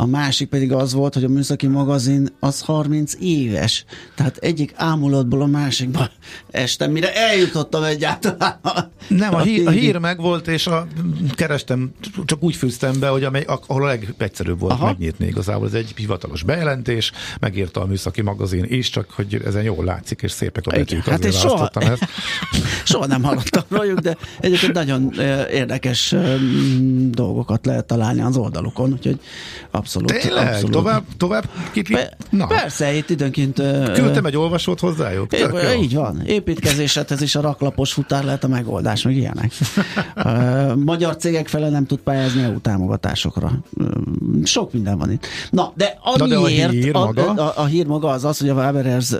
a 0.00 0.06
másik 0.06 0.48
pedig 0.48 0.72
az 0.72 0.92
volt, 0.92 1.14
hogy 1.14 1.24
a 1.24 1.28
műszaki 1.28 1.66
magazin 1.66 2.28
az 2.40 2.60
30 2.60 3.12
éves. 3.20 3.84
Tehát 4.14 4.36
egyik 4.36 4.72
ámulatból 4.76 5.42
a 5.42 5.46
másikba 5.46 6.10
estem, 6.50 6.90
mire 6.90 7.14
eljutottam 7.14 7.82
egyáltalán. 7.82 8.60
Nem, 9.08 9.34
a 9.34 9.40
hír, 9.40 9.66
a 9.66 9.70
hír 9.70 9.96
meg 9.96 10.20
volt, 10.20 10.48
és 10.48 10.66
a, 10.66 10.86
kerestem, 11.34 11.92
csak 12.24 12.42
úgy 12.42 12.56
fűztem 12.56 13.00
be, 13.00 13.08
hogy 13.08 13.24
amely, 13.24 13.44
ahol 13.66 13.82
a 13.82 13.86
legegyszerűbb 13.86 14.58
volt 14.58 14.72
Aha. 14.72 14.86
megnyitni 14.86 15.26
igazából. 15.26 15.66
Ez 15.66 15.74
egy 15.74 15.92
hivatalos 15.96 16.42
bejelentés, 16.42 17.12
megírta 17.40 17.80
a 17.80 17.86
műszaki 17.86 18.22
magazin 18.22 18.64
is, 18.68 18.90
csak 18.90 19.10
hogy 19.10 19.42
ezen 19.44 19.62
jól 19.62 19.84
látszik, 19.84 20.22
és 20.22 20.30
szépek 20.30 20.66
a 20.66 20.70
betűk. 20.70 21.04
Hát 21.04 21.24
én 21.24 21.30
soha, 21.30 21.70
ezt. 21.72 22.04
soha 22.84 23.06
nem 23.06 23.22
hallottam 23.22 23.64
róluk, 23.68 23.98
de 23.98 24.16
egyébként 24.40 24.72
nagyon 24.72 25.12
érdekes 25.50 26.14
dolgokat 27.10 27.66
lehet 27.66 27.86
találni 27.86 28.20
az 28.20 28.36
oldalukon, 28.36 28.92
úgyhogy 28.92 29.20
abszolút. 29.70 29.86
Tényleg? 29.96 30.46
Abszolút. 30.46 30.70
Tovább, 30.70 31.02
tovább 31.16 31.44
kicsit? 31.72 31.96
Be, 31.96 32.16
Na. 32.30 32.46
Persze, 32.46 32.94
itt 32.94 33.10
időnként... 33.10 33.54
Küldtem 33.92 34.24
egy 34.24 34.36
olvasót 34.36 34.80
hozzájuk? 34.80 35.32
É, 35.32 35.80
így 35.80 35.94
van. 35.94 36.22
Építkezésedhez 36.26 37.20
is 37.20 37.34
a 37.34 37.40
raklapos 37.40 37.92
futár 37.92 38.24
lehet 38.24 38.44
a 38.44 38.48
megoldás, 38.48 39.02
meg 39.02 39.16
ilyenek. 39.16 39.52
Magyar 40.84 41.16
cégek 41.16 41.48
fele 41.48 41.68
nem 41.68 41.86
tud 41.86 41.98
pályázni 41.98 42.42
EU 42.42 42.60
támogatásokra. 42.60 43.52
Sok 44.44 44.72
minden 44.72 44.98
van 44.98 45.10
itt. 45.12 45.26
Na, 45.50 45.72
de 45.74 45.98
amiért 46.02 46.30
Na 46.30 46.48
de 46.48 46.64
a, 46.64 46.68
hír 46.68 46.94
a, 46.94 46.98
maga? 47.04 47.30
A, 47.30 47.46
a, 47.46 47.52
a 47.56 47.64
hír 47.64 47.86
maga 47.86 48.08
az 48.08 48.24
az, 48.24 48.38
hogy 48.38 48.48
a 48.48 48.54
Waberers 48.54 49.12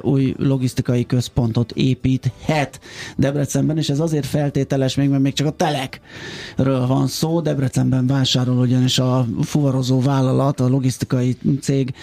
új 0.00 0.34
logisztikai 0.38 1.06
központot 1.06 1.72
építhet 1.72 2.80
Debrecenben, 3.16 3.78
és 3.78 3.88
ez 3.88 4.00
azért 4.00 4.26
feltételes 4.26 4.94
még, 4.94 5.08
mert 5.08 5.22
még 5.22 5.32
csak 5.32 5.46
a 5.46 5.50
telekről 5.50 6.86
van 6.86 7.06
szó. 7.06 7.40
Debrecenben 7.40 8.06
vásárol 8.06 8.58
ugyanis 8.58 8.98
a 8.98 9.26
fuvarozó 9.42 10.00
vállalat, 10.08 10.60
a 10.60 10.68
logisztikai 10.68 11.36
cég 11.60 11.94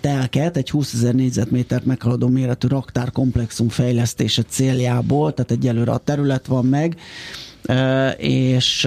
telket, 0.00 0.56
egy 0.56 0.70
20 0.70 0.94
ezer 0.94 1.14
négyzetmétert 1.14 1.84
meghaladó 1.84 2.28
méretű 2.28 2.68
raktárkomplexum 2.68 3.68
fejlesztése 3.68 4.42
céljából, 4.42 5.34
tehát 5.34 5.50
egyelőre 5.50 5.92
a 5.92 5.98
terület 5.98 6.46
van 6.46 6.64
meg, 6.64 6.96
és 8.16 8.84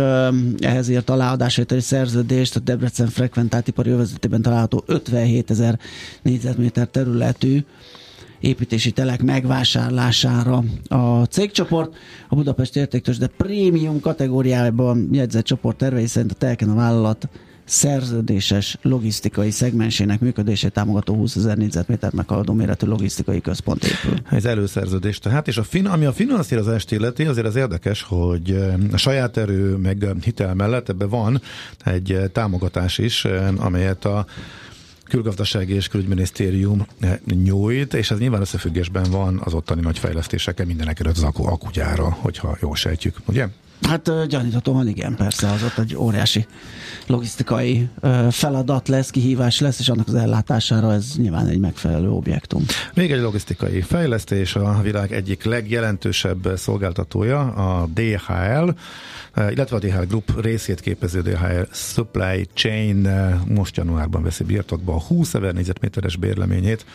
ehhez 0.60 0.90
írt 0.90 1.10
aláadásért 1.10 1.82
szerződést 1.82 2.56
a 2.56 2.60
Debrecen 2.60 3.08
frekventált 3.08 3.68
ipari 3.68 3.90
övezetében 3.90 4.42
található 4.42 4.84
57 4.86 5.52
ezer 5.52 5.80
négyzetméter 6.22 6.88
területű 6.88 7.64
építési 8.40 8.92
telek 8.92 9.22
megvásárlására 9.22 10.64
a 10.88 11.24
cégcsoport. 11.24 11.96
A 12.30 12.36
Budapest 12.36 12.76
értéktős, 12.76 13.18
de 13.18 13.28
prémium 13.28 14.00
kategóriában 14.00 15.10
jegyzett 15.12 15.46
csoport 15.46 15.78
tervei 15.78 16.08
szerint 16.08 16.32
a 16.32 16.36
telken 16.36 16.70
a 16.70 16.76
vállalat 16.76 17.30
szerződéses 17.68 18.78
logisztikai 18.82 19.52
szegmensének 19.52 20.20
működését 20.20 20.72
támogató 20.72 21.16
20 21.16 21.36
ezer 21.36 21.58
négyzetméter 21.58 22.14
meghaladó 22.14 22.54
méretű 22.54 22.88
logisztikai 22.88 23.42
központ 23.42 23.84
épül. 23.84 24.18
Ez 24.30 24.46
előszerződés 24.46 25.20
tehát, 25.20 25.48
és 25.48 25.58
a 25.58 25.64
fin, 25.64 25.86
ami 25.86 26.06
a 26.06 26.14
finanszírozást 26.14 26.92
illeti, 26.92 27.26
azért 27.26 27.48
az 27.48 27.56
érdekes, 27.56 28.02
hogy 28.02 28.52
eh, 28.52 28.74
a 28.92 28.98
saját 28.98 29.38
erő 29.38 29.76
meg 29.76 30.06
hitel 30.24 30.54
mellett 30.54 30.90
ebben 30.90 31.10
van 31.10 31.42
egy 31.86 32.12
eh, 32.12 32.28
támogatás 32.32 32.98
is, 32.98 33.26
eh, 33.26 33.66
amelyet 33.66 34.06
a 34.06 34.26
külgazdasági 35.10 35.74
és 35.74 35.88
külügyminisztérium 35.88 36.86
nyújt, 37.26 37.94
és 37.94 38.12
ez 38.12 38.20
nyilván 38.20 38.42
összefüggésben 38.42 39.12
van 39.12 39.42
az 39.44 39.54
ottani 39.54 39.82
nagy 39.82 40.00
fejlesztésekkel 40.00 40.66
mindenek 40.66 41.00
előtt 41.00 41.18
az 41.18 41.24
akugyára, 41.36 42.10
hogyha 42.10 42.58
jól 42.62 42.76
sejtjük, 42.76 43.18
ugye? 43.26 43.48
Hát 43.82 44.28
gyaníthatóan 44.28 44.88
igen, 44.88 45.16
persze, 45.16 45.52
az 45.52 45.64
ott 45.64 45.78
egy 45.78 45.96
óriási 45.96 46.46
logisztikai 47.06 47.90
feladat 48.30 48.88
lesz, 48.88 49.10
kihívás 49.10 49.60
lesz, 49.60 49.80
és 49.80 49.90
annak 49.90 50.08
az 50.08 50.14
ellátására 50.16 50.94
ez 50.94 51.14
nyilván 51.18 51.48
egy 51.48 51.60
megfelelő 51.60 52.10
objektum. 52.10 52.66
Még 52.94 53.12
egy 53.12 53.22
logisztikai 53.22 53.82
fejlesztés, 53.82 54.56
a 54.56 54.80
világ 54.82 55.14
egyik 55.14 55.44
legjelentősebb 55.44 56.52
szolgáltatója, 56.56 57.40
a 57.40 57.88
DHL, 57.94 58.70
illetve 59.50 59.76
a 59.76 59.80
DHL 59.80 60.04
Group 60.08 60.42
részét 60.42 60.80
képező 60.80 61.22
DHL 61.22 61.62
Supply 61.72 62.48
Chain 62.54 63.10
most 63.48 63.78
januárban 63.78 64.24
veszi 64.24 64.44
birtokba 64.44 64.94
a 64.98 65.02
20 65.08 65.34
ezer 65.34 65.54
négyzetméteres 65.54 66.16
bérleményét. 66.16 66.86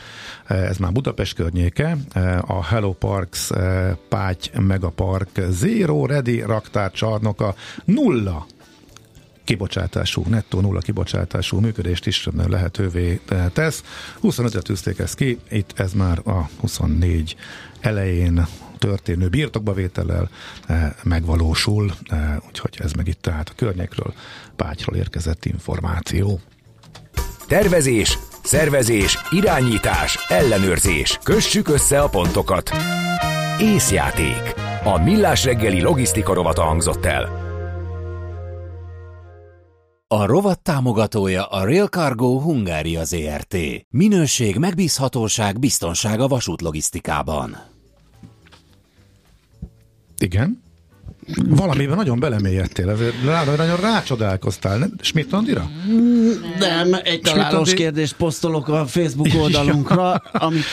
Ez 0.46 0.76
már 0.76 0.92
Budapest 0.92 1.34
környéke. 1.34 1.96
A 2.40 2.64
Hello 2.64 2.92
Parks 2.92 3.50
Páty 4.08 4.58
Megapark 4.58 5.40
Zero 5.50 6.06
Ready 6.06 6.40
raktárcsarnoka 6.40 7.54
nulla 7.84 8.46
kibocsátású, 9.44 10.24
nettó 10.28 10.60
nulla 10.60 10.80
kibocsátású 10.80 11.58
működést 11.58 12.06
is 12.06 12.28
lehetővé 12.46 13.20
tesz. 13.52 13.82
25-et 14.22 14.62
tűzték 14.62 14.98
ezt 14.98 15.14
ki, 15.14 15.38
itt 15.50 15.72
ez 15.76 15.92
már 15.92 16.18
a 16.24 16.48
24 16.60 17.36
elején 17.80 18.46
történő 18.78 19.28
birtokbavétellel 19.28 20.30
eh, 20.66 20.92
megvalósul, 21.02 21.92
eh, 22.06 22.36
úgyhogy 22.48 22.76
ez 22.78 22.92
meg 22.92 23.08
itt 23.08 23.22
tehát 23.22 23.48
a 23.48 23.52
környékről, 23.56 24.14
Pátyról 24.56 24.96
érkezett 24.96 25.44
információ. 25.44 26.40
Tervezés, 27.52 28.18
szervezés, 28.42 29.18
irányítás, 29.30 30.18
ellenőrzés. 30.28 31.18
Kössük 31.22 31.68
össze 31.68 32.00
a 32.00 32.08
pontokat. 32.08 32.70
Észjáték. 33.60 34.54
A 34.84 35.02
Millás 35.02 35.44
reggeli 35.44 35.80
logisztika 35.80 36.34
rovata 36.34 36.62
hangzott 36.62 37.04
el. 37.04 37.22
A 40.08 40.26
rovat 40.26 40.62
támogatója 40.62 41.44
a 41.44 41.64
Real 41.64 41.86
Cargo 41.86 42.40
Hungária 42.40 43.04
ZRT. 43.04 43.56
Minőség, 43.88 44.56
megbízhatóság, 44.56 45.58
biztonság 45.58 46.20
a 46.20 46.28
vasútlogisztikában. 46.28 47.56
Igen? 50.18 50.62
Valamiben 51.48 51.96
nagyon 51.96 52.20
belemélyedtél, 52.20 52.90
ezért 52.90 53.14
nagyon 53.56 53.76
rácsodálkoztál. 53.76 54.90
Schmidt 55.00 55.32
Andira? 55.32 55.70
Nem, 56.58 56.96
egy 57.02 57.20
találós 57.20 57.74
kérdést 57.74 58.14
posztolok 58.14 58.68
a 58.68 58.86
Facebook 58.86 59.28
oldalunkra, 59.40 60.22
amit 60.32 60.64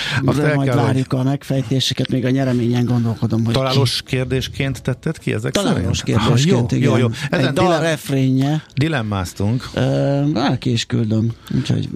majd 0.55 0.75
várjuk 0.75 1.13
a 1.13 1.23
megfejtéseket, 1.23 2.09
még 2.09 2.25
a 2.25 2.29
nyereményen 2.29 2.85
gondolkodom, 2.85 3.45
hogy 3.45 3.53
Találós 3.53 4.01
ki. 4.01 4.15
kérdésként 4.15 4.81
tetted 4.81 5.17
ki 5.17 5.33
ezek 5.33 5.51
Találós 5.51 5.97
szerint? 5.97 6.23
kérdésként, 6.23 6.71
ah, 6.71 6.71
jó, 6.71 6.77
igen. 6.77 6.89
Jó, 6.89 6.97
jó. 6.97 7.07
Ezen 7.29 7.47
egy 7.47 7.53
dal 7.53 7.79
refrénje. 7.79 8.63
Dilemmáztunk. 8.75 9.69
Uh, 9.75 10.57
ki 10.57 10.71
is 10.71 10.85
küldöm, 10.85 11.31
úgyhogy 11.55 11.89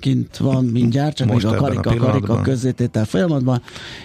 kint 0.00 0.36
van 0.36 0.64
mindjárt, 0.64 1.16
csak 1.16 1.28
Most 1.28 1.44
még 1.44 1.54
a 1.54 1.56
karika, 1.56 1.90
a 1.90 1.96
karika 1.96 2.40
közzététel 2.40 3.04
folyamatban. 3.04 3.62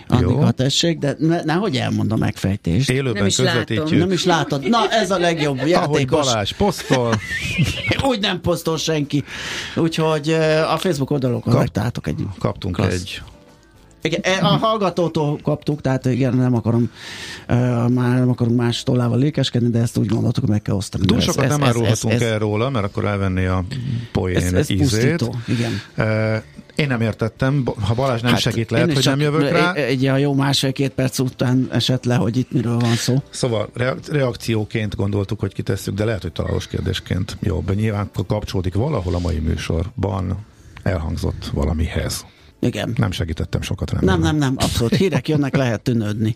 Annika, 0.08 0.52
tessék, 0.52 1.00
de 1.00 1.16
ne, 1.20 1.43
nehogy 1.43 1.76
elmondom 1.76 2.22
a 2.22 2.26
megfejtést. 2.26 2.89
Élőben 3.16 3.22
nem 3.22 3.26
is 3.28 3.36
közvetítjük. 3.36 3.80
Látom. 3.80 3.97
Nem 3.97 4.11
is 4.11 4.26
látod. 4.26 4.70
Na, 4.70 4.89
ez 4.89 5.11
a 5.11 5.18
legjobb 5.18 5.57
játékos. 5.57 5.84
Ahogy 5.84 6.07
Balázs 6.07 6.51
posztol. 6.51 7.14
Úgy 8.09 8.20
nem 8.20 8.41
posztol 8.41 8.78
senki. 8.78 9.24
Úgyhogy 9.76 10.30
a 10.74 10.78
Facebook 10.78 11.11
oldalokon 11.11 11.53
Kap, 11.53 11.61
megtaláltok 11.61 12.07
egy 12.07 12.26
Kaptunk 12.39 12.76
klassz. 12.76 12.93
egy 12.93 13.22
igen, 14.03 14.20
e, 14.24 14.39
a 14.41 14.47
hallgatótól 14.47 15.39
kaptuk, 15.43 15.82
tehát 15.82 16.05
igen, 16.05 16.36
nem 16.36 16.55
akarom 16.55 16.91
uh, 17.49 17.57
már 17.89 18.18
nem 18.18 18.30
akarunk 18.30 18.57
más 18.57 18.84
tollával 18.84 19.18
lékeskedni, 19.18 19.70
de 19.70 19.80
ezt 19.80 19.97
úgy 19.97 20.07
gondoltuk, 20.07 20.43
hogy 20.43 20.51
meg 20.51 20.61
kell 20.61 20.76
osztani. 20.76 21.05
Túl 21.05 21.20
sokat 21.20 21.43
ez, 21.43 21.49
nem 21.49 21.61
ez, 21.61 21.68
árulhatunk 21.68 22.14
ez, 22.14 22.22
ez, 22.22 22.28
el 22.28 22.39
róla, 22.39 22.70
mert 22.70 22.86
akkor 22.86 23.05
elvenni 23.05 23.45
a 23.45 23.64
poén 24.11 24.36
ez, 24.36 24.53
ez 24.53 24.70
ízét. 24.70 25.18
Pusztító, 25.18 25.36
igen. 25.47 25.82
Uh, 25.97 26.43
én 26.76 26.88
nem 26.88 27.01
értettem, 27.01 27.63
ha 27.82 27.93
Balázs 27.93 28.21
nem 28.21 28.32
hát 28.32 28.41
segít, 28.41 28.71
lehet, 28.71 28.93
hogy 28.93 29.05
nem 29.05 29.19
jövök 29.19 29.49
rá. 29.49 29.74
Egy 29.74 30.05
a 30.05 30.17
jó 30.17 30.34
másfél-két 30.34 30.91
perc 30.91 31.19
után 31.19 31.67
esett 31.71 32.05
le, 32.05 32.15
hogy 32.15 32.38
itt 32.38 32.51
miről 32.51 32.78
van 32.78 32.95
szó. 32.95 33.21
Szóval 33.30 33.69
reakcióként 34.11 34.95
gondoltuk, 34.95 35.39
hogy 35.39 35.53
kitesszük, 35.53 35.93
de 35.93 36.05
lehet, 36.05 36.21
hogy 36.21 36.32
találós 36.32 36.67
kérdésként 36.67 37.38
jobb. 37.41 37.76
Nyilván 37.76 38.09
kapcsolódik 38.28 38.74
valahol 38.74 39.15
a 39.15 39.19
mai 39.19 39.39
műsorban 39.39 40.45
elhangzott 40.84 41.49
valamihez. 41.53 42.26
Igen. 42.59 42.93
Nem 42.97 43.11
segítettem 43.11 43.61
sokat, 43.61 43.91
remélem. 43.91 44.19
Nem, 44.19 44.24
nem, 44.24 44.36
nem, 44.36 44.53
abszolút. 44.57 44.95
Hírek 44.95 45.28
jönnek, 45.28 45.55
lehet 45.55 45.82
tűnődni. 45.82 46.32